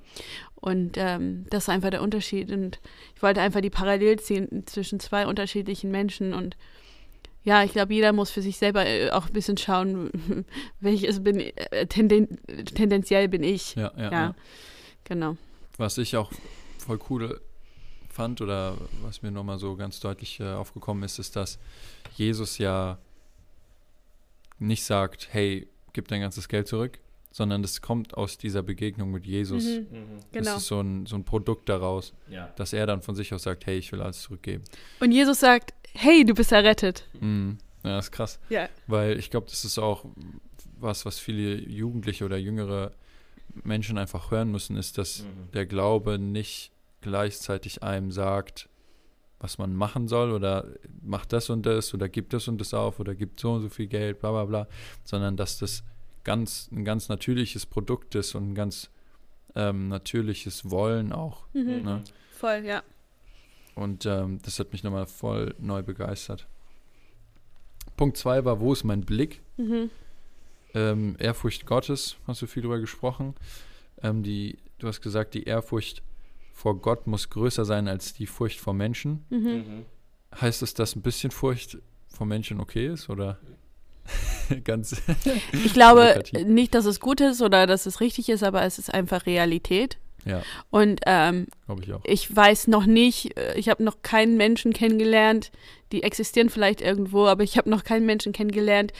[0.56, 2.50] Und ähm, das ist einfach der Unterschied.
[2.50, 2.80] Und
[3.14, 6.34] ich wollte einfach die Parallel ziehen zwischen zwei unterschiedlichen Menschen.
[6.34, 6.56] Und
[7.44, 10.10] ja, ich glaube, jeder muss für sich selber äh, auch ein bisschen schauen,
[10.80, 12.38] welches bin äh, tenden,
[12.74, 13.74] tendenziell bin ich.
[13.76, 14.10] Ja, ja, Ja.
[14.10, 14.34] ja.
[15.04, 15.36] Genau.
[15.76, 16.32] Was ich auch
[16.78, 17.40] voll cool
[18.08, 21.58] fand oder was mir nochmal so ganz deutlich äh, aufgekommen ist, ist, dass
[22.16, 22.98] Jesus ja
[24.58, 26.98] nicht sagt, hey, gib dein ganzes Geld zurück,
[27.36, 29.64] sondern das kommt aus dieser Begegnung mit Jesus.
[29.64, 29.86] Mhm.
[30.32, 30.44] Genau.
[30.52, 32.46] Das ist so ein, so ein Produkt daraus, Ja.
[32.56, 34.64] dass er dann von sich aus sagt, hey, ich will alles zurückgeben.
[35.00, 37.06] Und Jesus sagt, hey, du bist errettet.
[37.20, 37.58] Mhm.
[37.84, 38.38] Ja, das ist krass.
[38.48, 38.70] Ja.
[38.86, 40.06] Weil ich glaube, das ist auch
[40.80, 42.92] was, was viele Jugendliche oder jüngere
[43.64, 45.50] Menschen einfach hören müssen, ist, dass Mhm.
[45.52, 46.72] der Glaube nicht
[47.02, 48.70] gleichzeitig einem sagt,
[49.40, 50.66] was man machen soll oder
[51.02, 53.68] macht das und das oder gibt das und das auf oder gibt so und so
[53.68, 54.68] viel Geld, bla bla bla,
[55.04, 55.84] sondern dass das
[56.26, 58.90] ganz ein ganz natürliches Produkt ist und ein ganz
[59.54, 61.46] ähm, natürliches Wollen auch.
[61.54, 61.82] Mhm.
[61.82, 62.04] Ne?
[62.32, 62.82] Voll, ja.
[63.76, 66.48] Und ähm, das hat mich nochmal voll neu begeistert.
[67.96, 69.40] Punkt zwei war, wo ist mein Blick?
[69.56, 69.90] Mhm.
[70.74, 73.34] Ähm, Ehrfurcht Gottes, hast du viel drüber gesprochen.
[74.02, 76.02] Ähm, die, du hast gesagt, die Ehrfurcht
[76.52, 79.24] vor Gott muss größer sein als die Furcht vor Menschen.
[79.30, 79.38] Mhm.
[79.38, 79.86] Mhm.
[80.40, 83.08] Heißt es, dass ein bisschen Furcht vor Menschen okay ist?
[83.08, 83.38] Oder?
[84.64, 84.96] Ganz.
[85.52, 88.92] Ich glaube nicht, dass es gut ist oder dass es richtig ist, aber es ist
[88.92, 89.98] einfach Realität.
[90.24, 92.00] Ja, Und ähm, glaube ich auch.
[92.04, 95.50] ich weiß noch nicht, äh, ich habe noch keinen Menschen kennengelernt,
[95.92, 98.92] die existieren vielleicht irgendwo, aber ich habe noch keinen Menschen kennengelernt,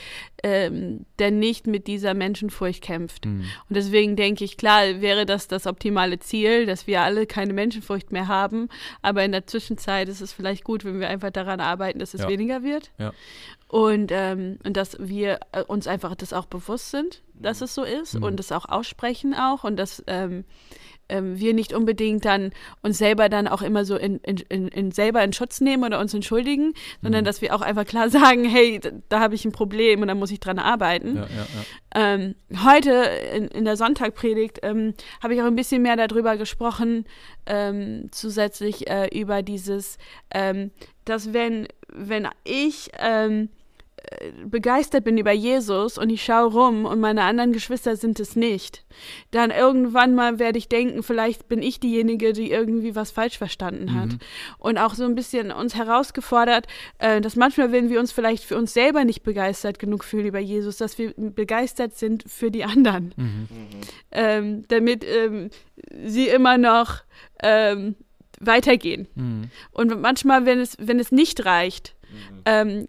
[0.44, 3.24] ähm, der nicht mit dieser Menschenfurcht kämpft.
[3.24, 3.40] Hm.
[3.40, 8.12] Und deswegen denke ich, klar wäre das das optimale Ziel, dass wir alle keine Menschenfurcht
[8.12, 8.68] mehr haben,
[9.02, 12.20] aber in der Zwischenzeit ist es vielleicht gut, wenn wir einfach daran arbeiten, dass es
[12.22, 12.28] Ja.
[12.28, 12.92] weniger wird.
[12.98, 13.12] Ja.
[13.68, 17.82] Und, ähm, und dass wir äh, uns einfach das auch bewusst sind, dass es so
[17.82, 18.22] ist Mhm.
[18.22, 20.44] und das auch aussprechen auch und dass ähm,
[21.08, 22.50] ähm, wir nicht unbedingt dann
[22.82, 26.00] uns selber dann auch immer so in, in, in, in selber in Schutz nehmen oder
[26.00, 27.26] uns entschuldigen, sondern Mhm.
[27.26, 30.14] dass wir auch einfach klar sagen, hey, da, da habe ich ein Problem und da
[30.14, 31.16] muss ich dran arbeiten.
[31.16, 32.14] Ja, ja, ja.
[32.14, 32.92] Ähm, heute
[33.34, 37.04] in, in der Sonntagpredigt ähm, habe ich auch ein bisschen mehr darüber gesprochen,
[37.46, 39.98] ähm, zusätzlich äh, über dieses,
[40.32, 40.70] ähm,
[41.04, 43.55] dass wenn, wenn ich ähm, äh,
[44.44, 48.84] begeistert bin über Jesus und ich schaue rum und meine anderen Geschwister sind es nicht,
[49.30, 53.94] dann irgendwann mal werde ich denken, vielleicht bin ich diejenige, die irgendwie was falsch verstanden
[54.00, 54.10] hat.
[54.10, 54.18] Mhm.
[54.58, 56.66] Und auch so ein bisschen uns herausgefordert,
[56.98, 60.38] äh, dass manchmal, wenn wir uns vielleicht für uns selber nicht begeistert genug fühlen über
[60.38, 63.48] Jesus, dass wir begeistert sind für die anderen, Mhm.
[64.12, 65.50] ähm, damit ähm,
[66.04, 67.02] sie immer noch
[67.42, 67.96] ähm,
[68.40, 69.08] weitergehen.
[69.14, 69.50] Mhm.
[69.72, 71.94] Und manchmal, wenn es, wenn es nicht reicht,
[72.44, 72.86] ähm,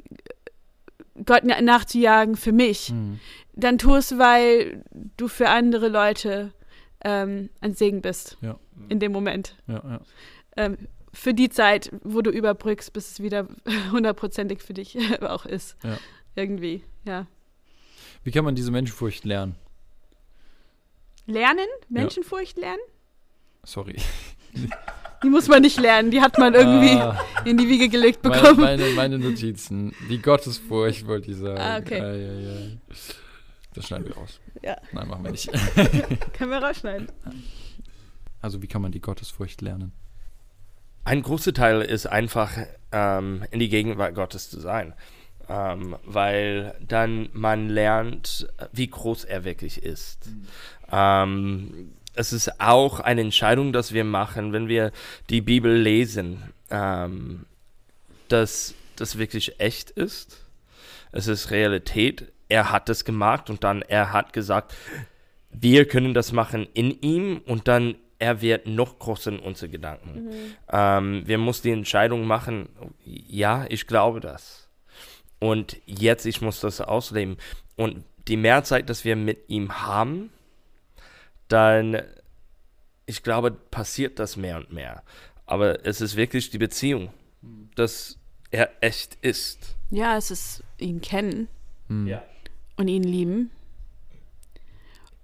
[1.25, 3.19] Gott na- nachzujagen für mich, Mhm.
[3.53, 4.83] dann tu es, weil
[5.17, 6.51] du für andere Leute
[7.03, 8.59] ähm, ein Segen bist Ja.
[8.89, 9.55] in dem Moment.
[9.67, 10.01] Ja, ja.
[10.57, 10.77] Ähm,
[11.13, 13.47] für die Zeit, wo du überbrückst, bis es wieder
[13.91, 15.75] hundertprozentig für dich auch ist.
[15.83, 15.97] Ja.
[16.35, 17.25] Irgendwie, ja.
[18.23, 19.55] Wie kann man diese Menschenfurcht lernen?
[21.25, 21.67] Lernen?
[21.89, 22.81] Menschenfurcht lernen?
[23.63, 23.95] Sorry.
[25.23, 28.39] Die muss man nicht lernen, die hat man irgendwie Ah, in die Wiege gelegt meine,
[28.41, 28.61] bekommen.
[28.61, 29.93] meine, meine Notizen.
[30.09, 31.57] Die Gottesfurcht, wollte ich sagen.
[31.59, 31.99] Ah, okay.
[31.99, 32.77] Ei, ei, ei.
[33.73, 34.39] Das schneiden wir raus.
[34.61, 34.77] Ja.
[34.91, 35.49] Nein, machen wir nicht.
[36.33, 37.07] Können wir rausschneiden.
[38.41, 39.91] Also, wie kann man die Gottesfurcht lernen?
[41.03, 42.51] Ein großer Teil ist einfach
[42.91, 44.93] ähm, in die Gegenwart Gottes zu sein,
[45.47, 50.29] ähm, weil dann man lernt, wie groß er wirklich ist.
[50.91, 54.91] Ähm, es ist auch eine Entscheidung, dass wir machen, wenn wir
[55.29, 57.45] die Bibel lesen, ähm,
[58.27, 60.45] dass das wirklich echt ist.
[61.11, 62.31] Es ist Realität.
[62.49, 64.73] Er hat es gemacht und dann er hat gesagt,
[65.51, 70.29] wir können das machen in ihm und dann er wird noch größer in unsere Gedanken.
[70.71, 72.69] Ähm, wir müssen die Entscheidung machen,
[73.05, 74.69] ja, ich glaube das.
[75.39, 77.37] Und jetzt, ich muss das ausleben.
[77.75, 80.31] Und die mehr Zeit, dass wir mit ihm haben,
[81.47, 82.01] dann,
[83.05, 85.03] ich glaube, passiert das mehr und mehr.
[85.45, 87.11] Aber es ist wirklich die Beziehung,
[87.75, 88.17] dass
[88.51, 89.75] er echt ist.
[89.89, 91.47] Ja, es ist ihn kennen
[91.87, 92.07] Hm.
[92.07, 92.23] Ja.
[92.75, 93.51] und ihn lieben.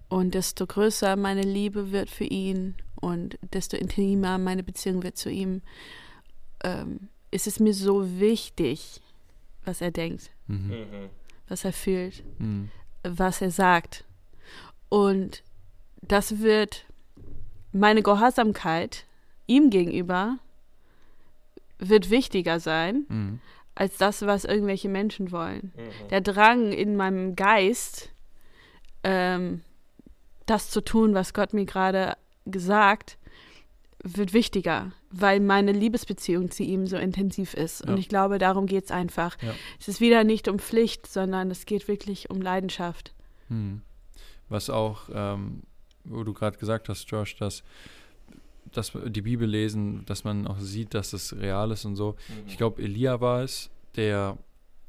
[0.09, 5.29] Und desto größer meine Liebe wird für ihn und desto intimer meine Beziehung wird zu
[5.29, 5.61] ihm,
[6.63, 9.01] ähm, ist es mir so wichtig,
[9.65, 11.09] was er denkt, Mhm.
[11.47, 12.69] was er fühlt, Mhm.
[13.03, 14.05] was er sagt.
[14.89, 15.43] Und
[16.07, 16.85] das wird
[17.71, 19.05] meine Gehorsamkeit
[19.47, 20.37] ihm gegenüber
[21.79, 23.39] wird wichtiger sein Mhm.
[23.75, 25.73] als das, was irgendwelche Menschen wollen.
[26.11, 28.09] Der Drang in meinem Geist,
[29.03, 29.61] ähm,
[30.45, 33.17] das zu tun, was Gott mir gerade gesagt,
[34.05, 37.81] wird wichtiger, weil meine Liebesbeziehung zu ihm so intensiv ist.
[37.81, 37.97] Und Ja.
[37.97, 39.41] ich glaube, darum geht es einfach.
[39.41, 39.53] Ja.
[39.79, 43.13] Es ist wieder nicht um Pflicht, sondern es geht wirklich um Leidenschaft.
[43.47, 43.81] Hm.
[44.49, 45.63] Was auch, ähm,
[46.05, 47.63] wo du gerade gesagt hast, Josh, dass,
[48.71, 52.15] dass die Bibel lesen, dass man auch sieht, dass es real ist und so.
[52.47, 54.37] Ich glaube, Elia war es, der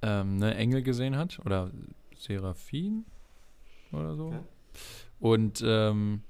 [0.03, 1.71] ähm, eine Engel gesehen hat oder
[2.19, 3.05] Seraphim
[3.93, 4.27] oder so.
[4.29, 4.39] Okay.
[5.21, 6.23] Und, ähm,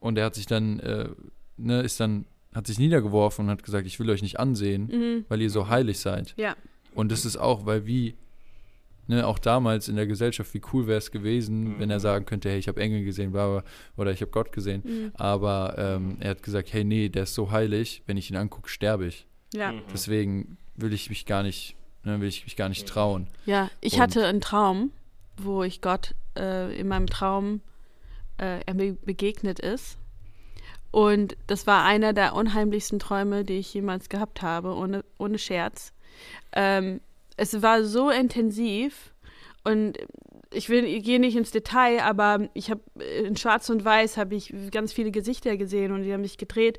[0.00, 1.08] und er hat sich dann, äh,
[1.56, 5.24] ne, ist dann, hat sich niedergeworfen und hat gesagt, ich will euch nicht ansehen, Mhm.
[5.28, 6.34] weil ihr so heilig seid.
[6.36, 6.56] Ja.
[6.94, 8.14] Und das ist auch, weil wie,
[9.06, 11.78] ne, auch damals in der Gesellschaft, wie cool wäre es gewesen, Mhm.
[11.80, 13.64] wenn er sagen könnte, hey, ich habe Engel gesehen, bla, bla,
[13.96, 14.82] oder ich habe Gott gesehen.
[14.84, 15.10] Mhm.
[15.14, 18.68] Aber ähm, er hat gesagt, hey, nee, der ist so heilig, wenn ich ihn angucke,
[18.68, 19.26] sterbe ich.
[19.52, 19.72] Ja.
[19.72, 19.82] Mhm.
[19.92, 23.28] Deswegen will ich mich gar nicht, ne, will ich mich gar nicht trauen.
[23.46, 24.90] Ja, ich Und- hatte einen Traum,
[25.36, 27.60] wo ich Gott äh, in meinem Traum
[28.38, 29.98] äh, er mir begegnet ist.
[30.90, 35.92] Und das war einer der unheimlichsten Träume, die ich jemals gehabt habe, ohne, ohne Scherz.
[36.52, 37.00] Ähm,
[37.36, 39.12] es war so intensiv
[39.64, 39.98] und
[40.52, 42.80] ich will, ich gehe nicht ins Detail, aber ich habe
[43.26, 46.78] in Schwarz und Weiß habe ich ganz viele Gesichter gesehen und die haben sich gedreht.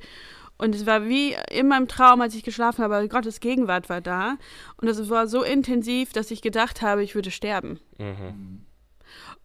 [0.58, 4.00] Und es war wie in meinem Traum, als ich geschlafen habe, aber Gottes Gegenwart war
[4.00, 4.38] da.
[4.78, 7.80] Und es war so intensiv, dass ich gedacht habe, ich würde sterben.
[7.98, 8.62] Mhm.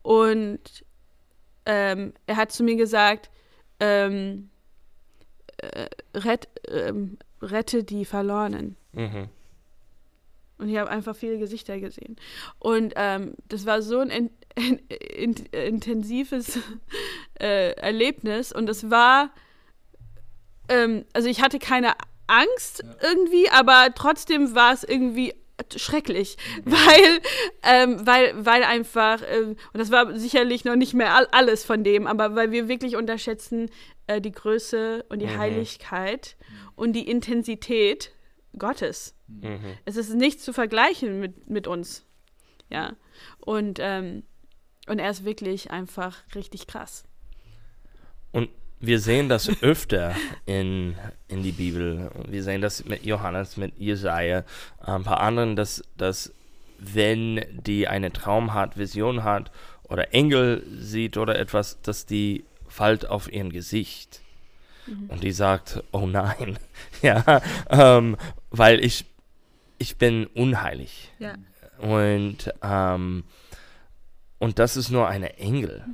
[0.03, 0.85] Und
[1.67, 3.31] ähm, er hat zu mir gesagt,
[3.81, 4.51] ähm,
[5.57, 8.77] äh, rett, ähm, rette die Verlorenen.
[8.93, 9.29] Mhm.
[10.61, 12.17] Und ich habe einfach viele Gesichter gesehen.
[12.59, 16.59] Und ähm, das war so ein in, in, in, intensives
[17.41, 18.53] äh, Erlebnis.
[18.53, 19.31] Und es war,
[20.69, 21.93] ähm, also ich hatte keine
[22.27, 25.35] Angst irgendwie, aber trotzdem war es irgendwie
[25.77, 27.21] schrecklich, weil,
[27.63, 31.85] ähm, weil, weil einfach, ähm, und das war sicherlich noch nicht mehr all, alles von
[31.85, 33.71] dem, aber weil wir wirklich unterschätzen
[34.07, 35.39] äh, die Größe und die Mhm.
[35.39, 36.37] Heiligkeit
[36.77, 38.13] und die Intensität
[38.59, 39.15] Gottes.
[39.29, 39.77] Mhm.
[39.85, 42.05] Es ist nicht zu vergleichen mit, mit uns.
[42.69, 42.95] Ja.
[43.39, 44.23] Und, ähm,
[44.89, 47.05] und er ist wirklich einfach richtig krass.
[48.33, 48.49] Und
[48.81, 50.15] wir sehen das öfter
[50.47, 50.97] in,
[51.29, 52.11] in die Bibel.
[52.29, 54.45] Wir sehen das mit Johannes, mit Jesaja,
[54.79, 56.33] ein paar anderen, dass, dass
[56.79, 59.51] wenn die einen Traum hat, Vision hat
[59.85, 64.23] oder Engel sieht oder etwas, dass die fällt auf ihren Gesicht.
[65.09, 66.59] Und die sagt, oh nein,
[67.03, 68.17] ja, ähm,
[68.51, 69.05] weil ich,
[69.79, 71.13] ich bin unheilig.
[71.19, 71.35] Ja.
[71.79, 73.25] Und, ähm,
[74.39, 75.85] und das ist nur eine Engel.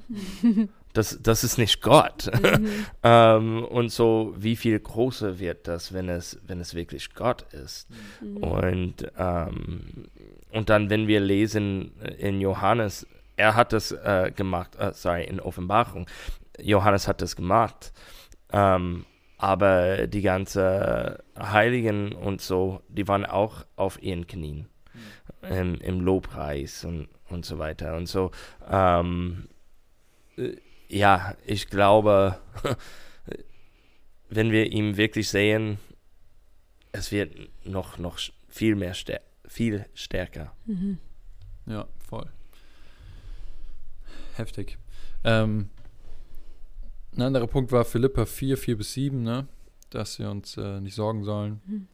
[0.92, 2.30] Das, das ist nicht Gott.
[3.02, 7.86] ähm, und so, wie viel größer wird das, wenn es, wenn es wirklich Gott ist?
[8.40, 10.08] Und, ähm,
[10.52, 15.38] und dann, wenn wir lesen in Johannes, er hat das äh, gemacht, äh, sorry, in
[15.38, 16.06] Offenbarung,
[16.58, 17.92] Johannes hat das gemacht.
[18.52, 19.04] Ähm,
[19.38, 24.68] aber die ganzen Heiligen und so, die waren auch auf ihren Knien
[25.42, 27.96] im, im Lobpreis und, und so weiter.
[27.96, 28.30] Und so,
[28.68, 29.48] ähm,
[30.36, 30.56] äh,
[30.88, 32.38] ja, ich glaube,
[34.28, 35.78] wenn wir ihn wirklich sehen,
[36.92, 40.52] es wird noch, noch viel mehr, stär viel stärker.
[41.66, 42.26] Ja, voll.
[44.34, 44.76] Heftig.
[45.24, 45.70] Ähm,
[47.16, 49.46] ein anderer Punkt war Philippa 4, 4 bis 7, ne?
[49.90, 51.60] dass wir uns äh, nicht sorgen sollen.
[51.66, 51.88] Mhm.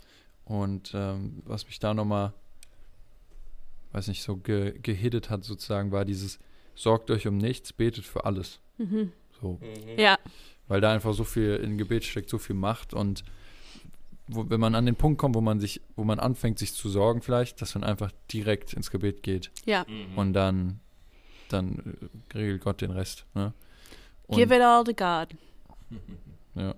[0.44, 2.32] Und ähm, was mich da nochmal,
[3.92, 6.38] weiß nicht, so ge gehittet hat sozusagen, war dieses,
[6.74, 8.61] sorgt euch um nichts, betet für alles.
[8.78, 9.12] Mhm.
[9.40, 9.58] So,
[9.96, 10.18] Ja,
[10.68, 13.24] weil da einfach so viel in Gebet steckt, so viel Macht und
[14.28, 16.88] wo, wenn man an den Punkt kommt, wo man sich, wo man anfängt, sich zu
[16.88, 19.85] sorgen vielleicht, dass man einfach direkt ins Gebet geht ja.
[20.16, 20.80] und dann,
[21.48, 21.98] dann
[22.32, 23.26] äh, regelt Gott den Rest.
[23.35, 23.52] Ne?
[24.26, 25.28] Und, Give it all to God.
[26.54, 26.74] Ja.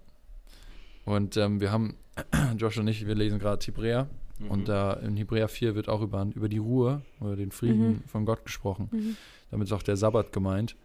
[1.04, 1.96] Und ähm, wir haben,
[2.58, 4.08] Josh und ich, wir lesen gerade Hebräer
[4.48, 8.02] und da in Hebräer 4 wird auch über, über die Ruhe oder den Frieden Mhm.
[8.06, 8.88] von Gott gesprochen.
[8.92, 9.16] Mhm.
[9.50, 10.76] Damit ist auch der Sabbat gemeint.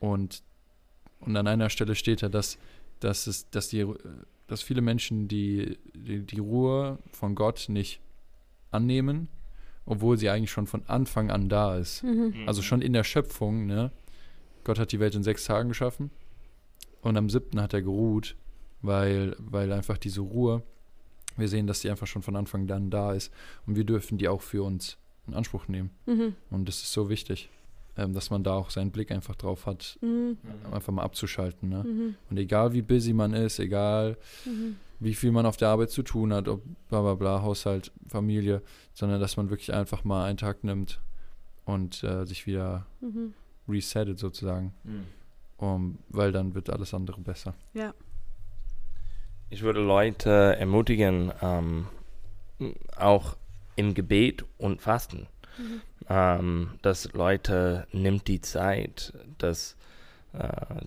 [0.00, 0.42] Und,
[1.20, 2.56] und an einer Stelle steht da, dass,
[3.00, 3.86] dass, es, dass, die,
[4.46, 8.00] dass viele Menschen die, die, die Ruhe von Gott nicht
[8.70, 9.28] annehmen,
[9.84, 12.02] obwohl sie eigentlich schon von Anfang an da ist.
[12.02, 12.34] Mhm.
[12.46, 13.90] Also schon in der Schöpfung, ne?
[14.64, 16.10] Gott hat die Welt in sechs Tagen geschaffen
[17.02, 18.36] und am siebten hat er geruht,
[18.82, 20.62] weil, weil einfach diese Ruhe,
[21.36, 23.32] wir sehen, dass die einfach schon von Anfang an da ist
[23.66, 25.90] und wir dürfen die auch für uns in Anspruch nehmen.
[26.06, 26.34] Mhm.
[26.50, 27.48] Und das ist so wichtig,
[27.96, 30.36] ähm, dass man da auch seinen Blick einfach drauf hat, Mhm.
[30.72, 31.68] einfach mal abzuschalten.
[31.68, 31.84] Ne?
[31.84, 32.14] Mhm.
[32.30, 34.76] Und egal wie busy man ist, egal Mhm.
[35.00, 38.62] wie viel man auf der Arbeit zu tun hat, ob bla bla bla, Haushalt, Familie,
[38.94, 41.00] sondern dass man wirklich einfach mal einen Tag nimmt
[41.64, 43.32] und äh, sich wieder Mhm.
[43.68, 44.74] Resettet sozusagen.
[45.56, 47.54] Um, weil dann wird alles andere besser.
[47.72, 47.94] Ja.
[49.50, 51.86] Ich würde Leute ermutigen, ähm,
[52.96, 53.36] auch
[53.76, 55.26] im Gebet und Fasten,
[55.58, 55.82] Mhm.
[56.08, 59.76] ähm, dass Leute nimmt die Zeit, dass
[60.32, 60.82] äh,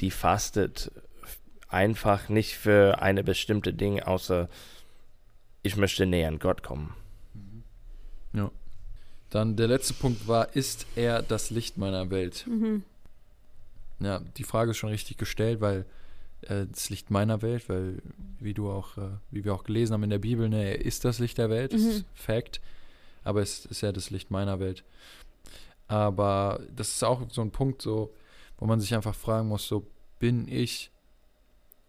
[0.00, 0.92] die fastet
[1.68, 4.48] einfach nicht für eine bestimmte Ding, außer
[5.62, 6.94] ich möchte näher an Gott kommen.
[9.30, 12.46] Dann der letzte Punkt war, ist er das Licht meiner Welt?
[12.48, 12.82] Mhm.
[14.00, 15.84] Ja, die Frage ist schon richtig gestellt, weil
[16.42, 18.00] äh, das Licht meiner Welt, weil
[18.38, 21.04] wie du auch, äh, wie wir auch gelesen haben in der Bibel, ne, er ist
[21.04, 21.88] das Licht der Welt, das Mhm.
[21.90, 22.60] ist Fact,
[23.24, 24.84] aber es ist ja das Licht meiner Welt.
[25.88, 28.12] Aber das ist auch so ein Punkt, so,
[28.58, 29.86] wo man sich einfach fragen muss, so
[30.18, 30.90] bin ich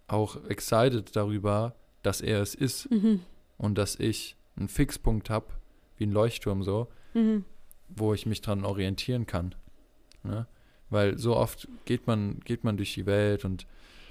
[0.07, 3.21] auch excited darüber, dass er es ist Mhm.
[3.57, 5.47] und dass ich einen Fixpunkt habe,
[5.97, 7.45] wie ein Leuchtturm so, Mhm.
[7.89, 9.55] wo ich mich dran orientieren kann.
[10.23, 10.45] Ne?
[10.91, 13.65] Weil so oft geht man, geht man durch die Welt und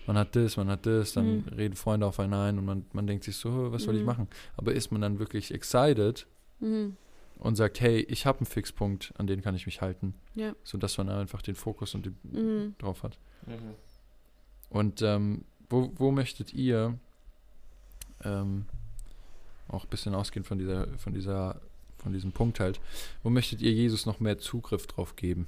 [0.07, 1.49] man hat das, man hat das, dann Mhm.
[1.57, 4.07] reden Freunde auf einen ein und man, man denkt sich so, was soll ich Mhm.
[4.07, 4.29] machen?
[4.57, 6.27] Aber ist man dann wirklich excited
[6.61, 6.97] Mhm.
[7.39, 10.15] und sagt, hey, ich habe einen Fixpunkt, an den kann ich mich halten.
[10.35, 10.55] Ja.
[10.65, 12.75] So dass man einfach den Fokus und den Mhm.
[12.79, 13.19] drauf hat.
[13.47, 13.75] Mhm.
[14.71, 16.99] Und ähm, wo, wo möchtet ihr
[18.25, 18.67] ähm,
[19.69, 21.61] auch ein bisschen ausgehend von dieser, von dieser,
[22.03, 22.81] von diesem Punkt halt,
[23.23, 25.47] wo möchtet ihr Jesus noch mehr Zugriff drauf geben?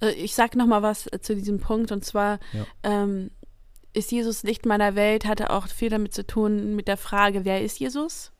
[0.00, 2.66] Also ich sag noch mal was äh, zu diesem Punkt und zwar Ja.
[2.82, 3.30] ähm,
[3.94, 7.62] ist Jesus Licht meiner Welt hatte auch viel damit zu tun mit der Frage, wer
[7.62, 8.32] ist Jesus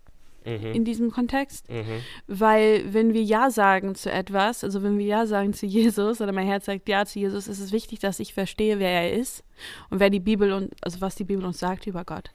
[0.47, 0.73] Mhm.
[0.73, 1.69] in diesem Kontext?
[1.69, 2.01] Mhm.
[2.27, 6.33] Weil wenn wir Ja sagen zu etwas, also wenn wir Ja sagen zu Jesus oder
[6.33, 9.43] mein Herz sagt Ja zu Jesus, ist es wichtig, dass ich verstehe, wer er ist
[9.91, 12.31] und wer die Bibel und also was die Bibel uns sagt über Gott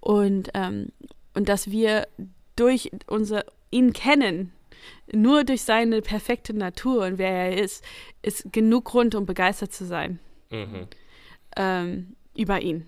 [0.00, 0.88] und ähm,
[1.34, 2.08] und dass wir
[2.56, 4.52] durch unser ihn kennen,
[5.12, 7.84] nur durch seine perfekte Natur und wer er ist,
[8.22, 10.18] ist genug Grund, um begeistert zu sein
[10.50, 10.86] Mhm.
[11.56, 12.86] ähm, über ihn.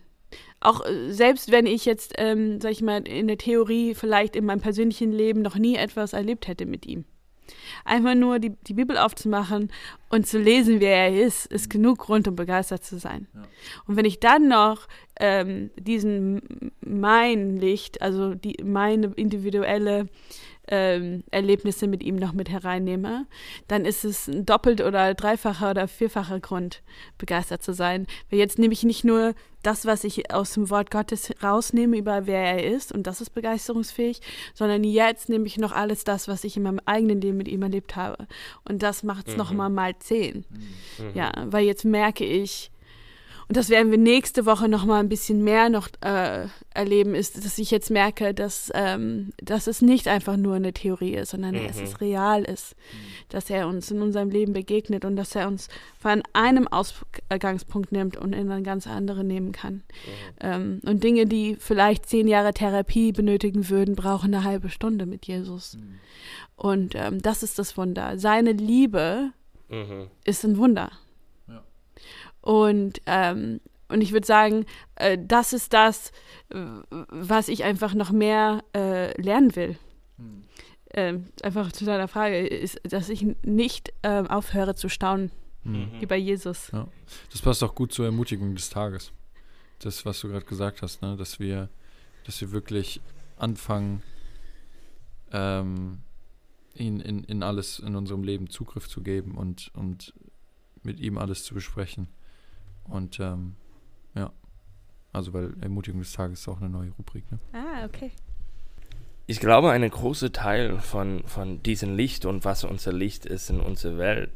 [0.60, 4.44] Auch äh, selbst wenn ich jetzt, ähm, sag ich mal, in der Theorie vielleicht in
[4.44, 7.04] meinem persönlichen Leben noch nie etwas erlebt hätte mit ihm.
[7.84, 9.72] Einfach nur die, die Bibel aufzumachen
[10.10, 13.26] und zu lesen, wer er ist, ist genug Grund, um begeistert zu sein.
[13.34, 13.42] Ja.
[13.86, 14.86] Und wenn ich dann noch
[15.18, 20.08] ähm, diesen mein Licht, also die, meine individuelle
[20.68, 23.26] ähm, Erlebnisse mit ihm noch mit hereinnehme,
[23.68, 26.82] dann ist es ein doppelt oder dreifacher oder vierfacher Grund,
[27.18, 28.06] begeistert zu sein.
[28.30, 32.26] Weil jetzt nehme ich nicht nur das, was ich aus dem Wort Gottes rausnehme, über
[32.26, 34.20] wer er ist, und das ist begeisterungsfähig,
[34.54, 37.62] sondern jetzt nehme ich noch alles das, was ich in meinem eigenen Leben mit ihm
[37.62, 38.28] erlebt habe.
[38.68, 39.38] Und das macht es Mhm.
[39.38, 40.44] nochmal mal zehn.
[40.98, 41.10] Mhm.
[41.14, 42.70] Ja, weil jetzt merke ich,
[43.48, 47.44] und das werden wir nächste Woche noch mal ein bisschen mehr noch äh, erleben, ist,
[47.44, 51.54] dass ich jetzt merke, dass, ähm, dass es nicht einfach nur eine Theorie ist, sondern
[51.54, 51.66] Mhm.
[51.66, 52.76] dass es real ist,
[53.30, 58.16] dass er uns in unserem Leben begegnet und dass er uns von einem Ausgangspunkt nimmt
[58.16, 59.82] und in einen ganz anderen nehmen kann.
[60.40, 65.26] Ähm, und Dinge, die vielleicht zehn Jahre Therapie benötigen würden, brauchen eine halbe Stunde mit
[65.26, 65.78] Jesus.
[66.56, 68.18] Und ähm, das ist das Wunder.
[68.18, 69.30] Seine Liebe
[69.70, 70.08] Mhm.
[70.24, 70.90] ist ein Wunder.
[72.44, 72.52] Ja.
[72.52, 76.12] Und, ähm, und ich würde sagen, äh, das ist das,
[76.50, 76.56] äh,
[76.90, 79.76] was ich einfach noch mehr äh, lernen will.
[80.18, 80.44] Hm.
[80.94, 85.30] Ähm, einfach zu deiner Frage, ist, dass ich nicht ähm, aufhöre zu staunen
[85.64, 86.00] Hm.
[86.00, 86.70] über Jesus.
[87.30, 89.12] Das passt auch gut zur Ermutigung des Tages.
[89.80, 91.16] Das, was du gerade gesagt hast, ne?
[91.16, 91.68] dass wir,
[92.24, 93.00] dass wir wirklich
[93.36, 94.02] anfangen,
[95.32, 95.98] ähm,
[96.74, 100.14] ihn in, in alles in unserem Leben Zugriff zu geben und, und
[100.82, 102.08] mit ihm alles zu besprechen.
[102.88, 103.54] Und ähm,
[104.14, 104.32] ja,
[105.12, 107.30] also weil Ermutigung des Tages ist auch eine neue Rubrik.
[107.30, 107.38] Ne?
[107.52, 108.10] Ah, okay.
[109.30, 113.60] Ich glaube, ein großer Teil von, von diesem Licht und was unser Licht ist in
[113.60, 114.30] unserer Welt,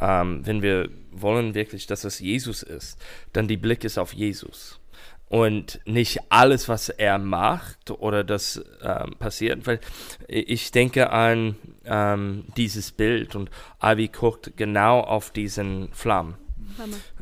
[0.00, 3.00] ähm, wenn wir wollen wirklich, dass es Jesus ist,
[3.32, 4.80] dann die Blick ist auf Jesus.
[5.28, 9.66] Und nicht alles, was er macht oder das ähm, passiert.
[9.66, 9.80] Weil
[10.28, 13.50] ich denke an ähm, dieses Bild und
[13.82, 16.34] Ivy guckt genau auf diesen Flammen.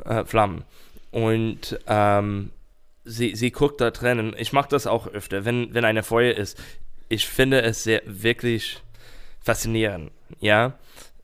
[0.04, 0.64] Äh, Flammen.
[1.10, 2.50] Und ähm,
[3.04, 4.34] sie, sie guckt da drinnen.
[4.38, 6.58] Ich mache das auch öfter, wenn, wenn eine Feuer ist.
[7.08, 8.80] Ich finde es sehr wirklich
[9.40, 10.10] faszinierend.
[10.40, 10.74] Ja,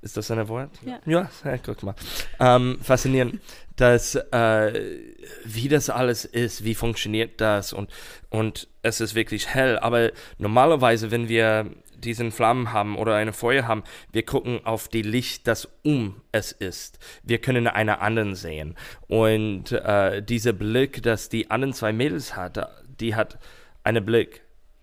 [0.03, 0.71] ist das ein Wort?
[0.85, 0.99] Ja.
[1.07, 1.95] Ja, ja guck mal.
[2.39, 3.41] Ähm, faszinierend,
[3.77, 5.01] dass äh,
[5.45, 7.91] wie das alles ist, wie funktioniert das und
[8.31, 9.79] und es ist wirklich hell.
[9.79, 11.67] Aber normalerweise, wenn wir
[12.05, 16.53] diesen Flammen haben oder eine Feuer haben, wir gucken auf die Licht, das um es
[16.53, 16.99] ist.
[17.23, 18.77] Wir können eine anderen sehen.
[19.09, 22.69] Und äh, dieser Blick, das die anderen zwei Mädels hat,
[23.01, 23.39] die hat
[23.85, 24.43] einen Blick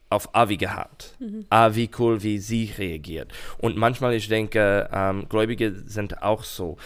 [0.09, 1.17] auf Avi gehabt.
[1.49, 3.31] Ah, wie cool, wie sie reagiert.
[3.57, 6.77] Und manchmal, ich denke, ähm, Gläubige sind auch so.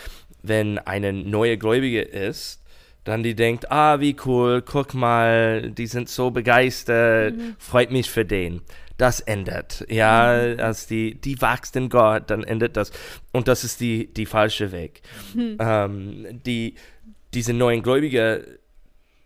[0.41, 2.61] Wenn eine neue Gläubige ist,
[3.03, 8.25] dann die denkt, ah, wie cool, guck mal, die sind so begeistert, freut mich für
[8.25, 8.61] den.
[9.01, 9.83] Das ändert.
[9.89, 12.91] Ja, als die, die wächst in Gott, dann ändert das.
[13.31, 15.01] Und das ist die, die falsche Weg.
[15.59, 16.75] Ähm, die,
[17.33, 18.59] diese neuen Gläubige,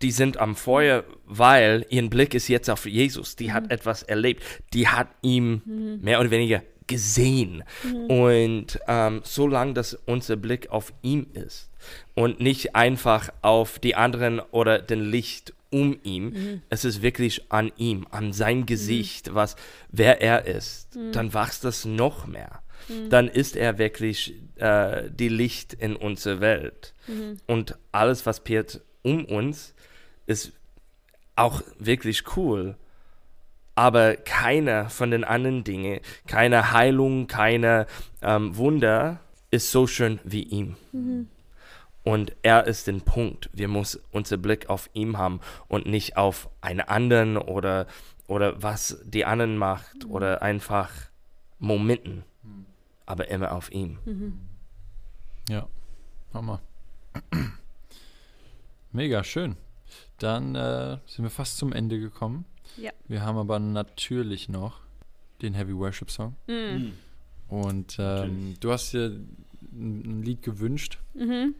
[0.02, 3.36] die sind am Feuer, weil ihr Blick ist jetzt auf Jesus.
[3.36, 4.44] Die hat etwas erlebt.
[4.74, 7.66] Die hat ihn mehr oder weniger gesehen.
[8.08, 11.70] Und ähm, solange das unser Blick auf ihn ist
[12.14, 17.72] und nicht einfach auf die anderen oder den Licht um ihn, es ist wirklich an
[17.76, 19.58] ihm, an sein Gesicht, was
[19.90, 22.62] wer er ist, dann wächst das noch mehr.
[23.10, 26.94] Dann ist er wirklich äh, die Licht in unserer Welt.
[27.48, 29.74] Und alles, was passiert um uns,
[30.28, 30.52] ist
[31.36, 32.76] auch wirklich cool.
[33.76, 37.88] Aber keiner von den anderen Dingen, keine Heilung, keine
[38.22, 39.20] ähm, Wunder
[39.52, 40.78] ist so schön wie ihm.
[42.06, 43.50] Und er ist den Punkt.
[43.52, 47.88] Wir müssen unseren Blick auf ihn haben und nicht auf einen anderen oder,
[48.28, 50.92] oder was die anderen macht oder einfach
[51.60, 52.66] Momenten, Hm.
[53.08, 53.98] aber immer auf ihm.
[54.06, 54.40] Mhm.
[55.50, 55.68] Ja,
[56.34, 56.62] Hammer.
[58.92, 59.56] Mega schön.
[60.20, 62.46] Dann äh, sind wir fast zum Ende gekommen.
[62.78, 62.92] Ja.
[63.08, 64.80] Wir haben aber natürlich noch
[65.42, 66.36] den Heavy Worship Song.
[66.48, 66.94] Mhm.
[67.48, 69.38] Und ähm, du hast dir ein,
[69.72, 71.56] ein Lied gewünscht Mhm.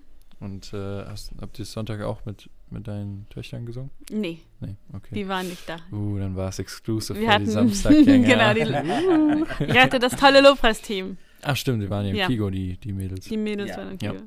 [0.46, 3.90] Und äh, hast, habt ihr es Sonntag auch mit, mit deinen Töchtern gesungen?
[4.12, 5.14] Nee, Nee, okay.
[5.16, 5.78] die waren nicht da.
[5.92, 8.54] Uh, dann war es exclusive Wir für hatten die Samstaggänger.
[8.54, 11.18] genau, die, ich hatte das tolle Lobpreisteam.
[11.42, 12.28] Ach stimmt, die waren ja im Ja.
[12.28, 13.26] Kigo, die, die Mädels.
[13.28, 13.78] Die Mädels Ja.
[13.78, 14.12] waren im Ja.
[14.14, 14.24] Kino.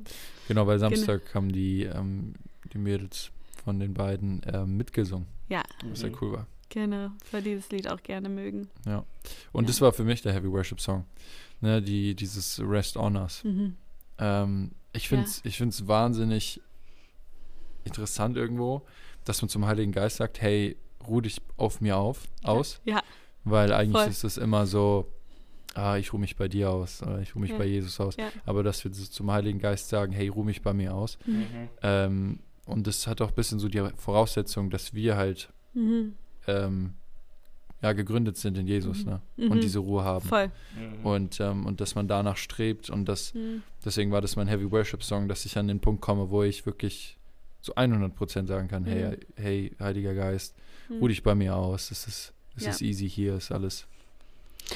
[0.47, 2.33] Genau, weil Samstag haben die, ähm,
[2.73, 3.31] die Mädels
[3.63, 6.47] von den beiden ähm, mitgesungen, Ja, was sehr cool war.
[6.69, 7.09] genau.
[7.31, 8.69] Weil die das Lied auch gerne mögen.
[8.85, 9.67] Und Ja.
[9.67, 11.05] das war für mich der Heavy Worship Song.
[11.61, 13.43] Ne, die, dieses Rest on Us.
[13.43, 13.75] Mhm.
[14.17, 16.61] Ähm, ich finde es ich find's wahnsinnig
[17.83, 18.85] interessant irgendwo,
[19.25, 20.77] dass man zum Heiligen Geist sagt, hey,
[21.07, 22.81] ruh dich auf mir auf, aus.
[22.85, 23.01] Ja.
[23.43, 24.09] Weil eigentlich Voll.
[24.11, 25.11] ist es immer so,
[25.73, 27.57] ah, ich ruhe mich bei dir aus oder ich ruhe mich Ja.
[27.57, 28.15] bei Jesus aus.
[28.17, 28.29] Ja.
[28.45, 31.17] Aber dass wir zum Heiligen Geist sagen, hey, ruh mich bei mir aus.
[31.25, 31.45] Mhm.
[31.81, 36.15] Ähm, und das hat auch ein bisschen so die Voraussetzung, dass wir halt Mhm.
[36.47, 36.93] ähm,
[37.81, 39.11] ja, gegründet sind in Jesus Mhm.
[39.11, 39.21] ne?
[39.37, 39.51] Mhm.
[39.51, 40.27] und diese Ruhe haben.
[40.27, 40.51] Voll.
[41.03, 43.63] Und, ähm, und dass man danach strebt und das, Mhm.
[43.85, 46.65] deswegen war das mein Heavy Worship Song, dass ich an den Punkt komme, wo ich
[46.65, 47.17] wirklich
[47.61, 49.15] zu 100% sagen kann, hey, Mhm.
[49.35, 50.55] hey, Heiliger Geist,
[50.89, 50.97] Mhm.
[50.99, 52.69] ruh dich bei mir aus, es ist, es Ja.
[52.71, 53.85] ist easy hier, ist alles,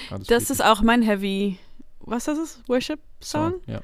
[0.09, 0.49] alles Das friedlich.
[0.51, 1.57] ist auch mein Heavy,
[1.99, 2.61] was ist das?
[2.67, 3.55] Worship-Song?
[3.67, 3.81] Ja.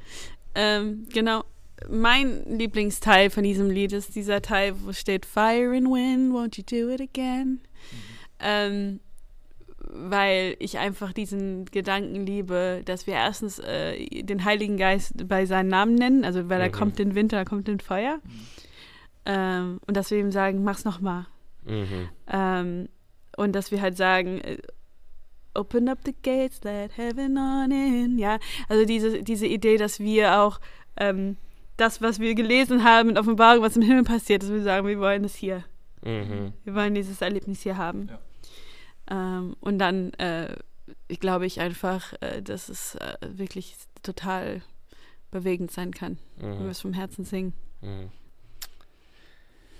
[0.55, 1.43] Ähm, genau.
[1.89, 6.63] Mein Lieblingsteil von diesem Lied ist dieser Teil, wo steht Fire and Wind, won't you
[6.63, 7.61] do it again?
[8.41, 8.99] Ähm,
[9.91, 15.69] weil ich einfach diesen Gedanken liebe, dass wir erstens äh, den Heiligen Geist bei seinem
[15.69, 16.71] Namen nennen, also weil er Mhm.
[16.73, 18.19] kommt in Winter, kommt in Feuer.
[19.25, 21.25] Ähm, und dass wir ihm sagen, mach's nochmal.
[21.65, 22.09] Mhm.
[22.31, 22.89] Ähm,
[23.37, 24.57] und dass wir halt sagen, äh,
[25.53, 28.17] open up the gates, let heaven on in.
[28.17, 28.37] Ja,
[28.69, 30.59] also diese, diese Idee, dass wir auch
[30.97, 31.37] ähm,
[31.77, 34.99] das, was wir gelesen haben in Offenbarung, was im Himmel passiert, dass wir sagen, wir
[34.99, 35.63] wollen es hier.
[36.03, 36.53] Mhm.
[36.63, 38.09] Wir wollen dieses Erlebnis hier haben.
[39.10, 40.55] Ähm, und dann, äh,
[41.07, 44.62] ich glaube ich einfach, äh, dass es äh, wirklich total
[45.32, 46.70] bewegend sein kann, wenn wir Mhm.
[46.70, 47.53] es vom Herzen singen.
[47.82, 48.10] Mhm.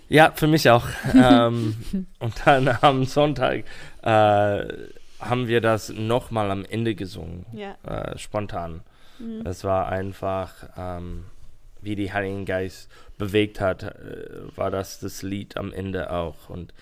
[0.08, 0.86] Ja, für mich auch.
[1.14, 1.76] ähm,
[2.18, 3.64] und dann am Sonntag
[4.02, 4.66] äh,
[5.20, 7.76] haben wir das nochmal am Ende gesungen, Ja.
[7.84, 8.82] äh, spontan.
[9.18, 9.46] Mhm.
[9.46, 11.26] Es war einfach, ähm,
[11.82, 16.48] wie die Heiligen Geist bewegt hat, äh, war das das Lied am Ende auch.
[16.48, 16.74] Und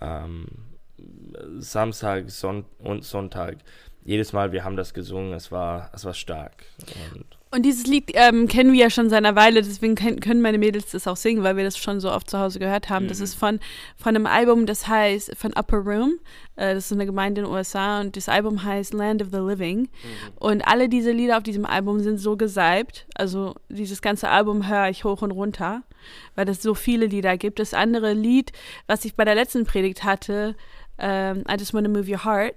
[0.00, 0.46] ähm,
[1.58, 3.56] Samstag Son und Sonntag,
[4.04, 6.64] jedes Mal, wir haben das gesungen, es war, es war stark.
[7.14, 10.58] Und, Und dieses Lied ähm, kennen wir ja schon seit einer Weile, deswegen können, meine
[10.58, 13.08] Mädels das auch singen, weil wir das schon so oft zu Hause gehört haben.
[13.08, 13.24] Das Mhm.
[13.24, 13.60] ist von,
[13.96, 16.18] von einem Album, das heißt, von Upper Room.
[16.56, 19.38] Äh, das ist eine Gemeinde in den USA und das Album heißt Land of the
[19.38, 19.88] Living.
[20.36, 23.06] Und alle diese Lieder auf diesem Album sind so gesalbt.
[23.14, 25.82] Also dieses ganze Album höre ich hoch und runter,
[26.34, 27.58] weil es so viele Lieder gibt.
[27.58, 28.52] Das andere Lied,
[28.86, 30.56] was ich bei der letzten Predigt hatte,
[30.98, 32.54] ähm, I Just Wanna Move Your Heart,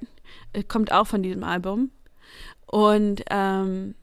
[0.53, 1.91] äh, kommt auch von diesem Album.
[2.65, 3.95] Und ähm,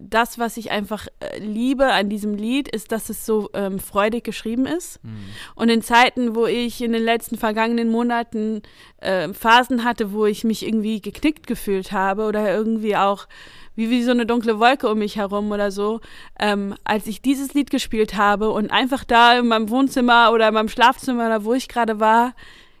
[0.00, 4.24] das, was ich einfach äh, liebe an diesem Lied, ist, dass es so ähm, freudig
[4.24, 5.02] geschrieben ist.
[5.02, 5.16] Mhm.
[5.54, 8.62] Und in Zeiten, wo ich in den letzten vergangenen Monaten
[8.98, 13.26] äh, Phasen hatte, wo ich mich irgendwie geknickt gefühlt habe oder irgendwie auch
[13.74, 16.00] wie, wie so eine dunkle Wolke um mich herum oder so,
[16.38, 20.54] ähm, als ich dieses Lied gespielt habe und einfach da in meinem Wohnzimmer oder in
[20.54, 22.34] meinem Schlafzimmer oder wo ich gerade war,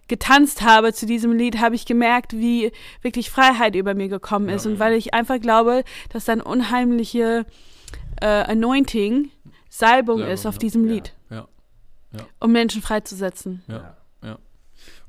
[0.08, 4.64] getanzt habe zu diesem Lied, habe ich gemerkt, wie wirklich Freiheit über mir gekommen ist.
[4.64, 4.70] Ja.
[4.72, 7.44] Und weil ich einfach glaube, dass dann unheimliche
[8.20, 9.30] äh, Anointing,
[9.68, 10.58] Salbung, Salbung, ist auf ja.
[10.60, 10.92] diesem Ja.
[10.94, 11.46] Lied, Ja.
[12.40, 13.62] um Menschen freizusetzen.
[13.68, 13.96] Ja.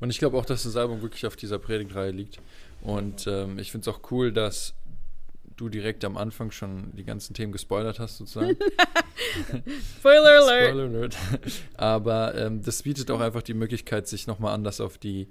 [0.00, 2.40] Und ich glaube auch, dass das Album wirklich auf dieser Predigtreihe liegt.
[2.82, 4.74] Und ähm, ich finde es auch cool, dass
[5.58, 8.56] du direkt am Anfang schon die ganzen Themen gespoilert hast, sozusagen.
[9.98, 11.16] Spoiler Spoiler alert.
[11.76, 15.28] Aber ähm, das bietet auch einfach die Möglichkeit, sich nochmal anders auf die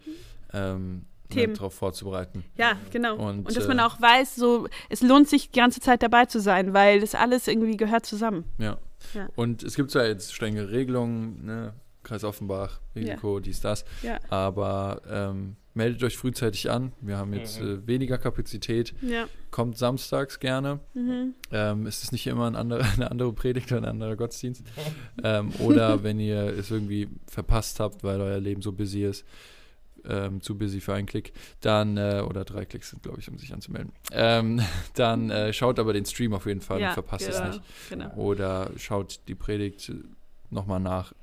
[0.53, 1.55] ähm, Themen.
[1.55, 2.43] darauf vorzubereiten.
[2.57, 3.15] Ja, genau.
[3.15, 6.25] Und, Und, dass äh, man auch weiß, so es lohnt sich die ganze Zeit dabei
[6.25, 8.45] zu sein, weil das alles irgendwie gehört zusammen.
[8.57, 8.77] Ja.
[9.13, 9.27] Ja.
[9.35, 11.73] Und es gibt zwar jetzt strenge Regelungen, ne?
[12.07, 13.83] Kreis Offenbach, Risiko, dies, das.
[14.01, 14.19] Ja.
[14.29, 16.93] Aber ähm, meldet euch frühzeitig an.
[17.01, 17.83] Wir haben jetzt Mhm.
[17.83, 18.93] äh, weniger Kapazität.
[19.01, 19.27] Ja.
[19.51, 20.79] Kommt samstags gerne.
[20.93, 21.33] Mhm.
[21.51, 24.63] Ähm, es ist nicht immer ein anderer, eine andere Predigt oder ein anderer Gottesdienst.
[25.21, 29.25] ähm, oder wenn ihr es irgendwie verpasst habt, weil euer Leben so busy ist,
[30.05, 33.37] ähm, zu busy für einen Klick, dann, äh, oder drei Klicks sind, glaube ich, um
[33.37, 34.61] sich anzumelden, ähm,
[34.95, 37.61] dann äh, schaut aber den Stream auf jeden Fall ja, und verpasst genau, es nicht.
[37.89, 38.13] Genau.
[38.15, 39.91] Oder schaut die Predigt
[40.49, 41.13] nochmal nach.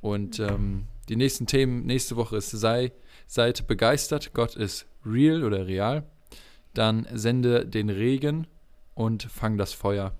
[0.00, 2.92] Und ähm, die nächsten Themen nächste Woche ist sei,
[3.26, 6.04] seid begeistert, Gott ist real oder real.
[6.72, 8.46] dann sende den Regen
[8.94, 10.12] und fang das Feuer.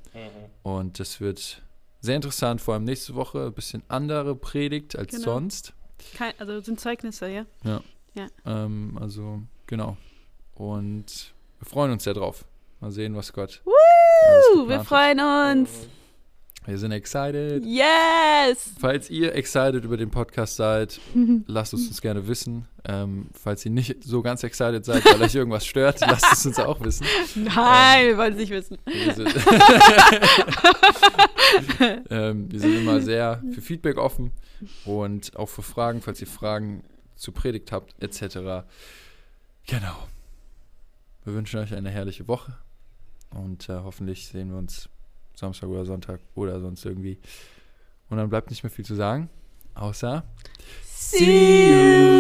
[0.65, 1.63] Und das wird
[2.01, 5.25] sehr interessant, vor allem nächste Woche ein bisschen andere Predigt als Genau.
[5.25, 5.75] sonst.
[6.17, 7.47] Kein, also sind Zeugnisse, ja?
[8.45, 9.97] Ähm, also, genau.
[10.55, 12.45] Und wir freuen uns sehr drauf.
[12.81, 13.63] Mal sehen, was Gott.
[13.65, 15.89] alles Uh, wir freuen uns.
[16.71, 17.65] Wir sind excited.
[17.65, 18.73] Yes!
[18.79, 21.01] Falls ihr excited über den Podcast seid,
[21.49, 22.69] lasst es uns gerne wissen.
[22.85, 26.61] Ähm, falls ihr nicht so ganz excited seid, weil euch irgendwas stört, lasst es uns
[26.61, 27.05] auch wissen.
[27.35, 28.79] Nein, wir wollen es nicht wissen.
[28.85, 29.35] Wir sind,
[32.11, 34.31] ähm, wir sind immer sehr für Feedback offen
[34.85, 36.85] und auch für Fragen, falls ihr Fragen
[37.17, 38.65] zur Predigt habt, etc.
[39.67, 40.07] Genau.
[41.25, 42.57] Wir wünschen euch eine herrliche Woche
[43.31, 44.89] und äh, hoffentlich sehen wir uns
[45.41, 47.19] Samstag oder Sonntag oder sonst irgendwie.
[48.09, 49.29] Und dann bleibt nicht mehr viel zu sagen,
[49.75, 50.25] außer
[50.85, 52.20] See you!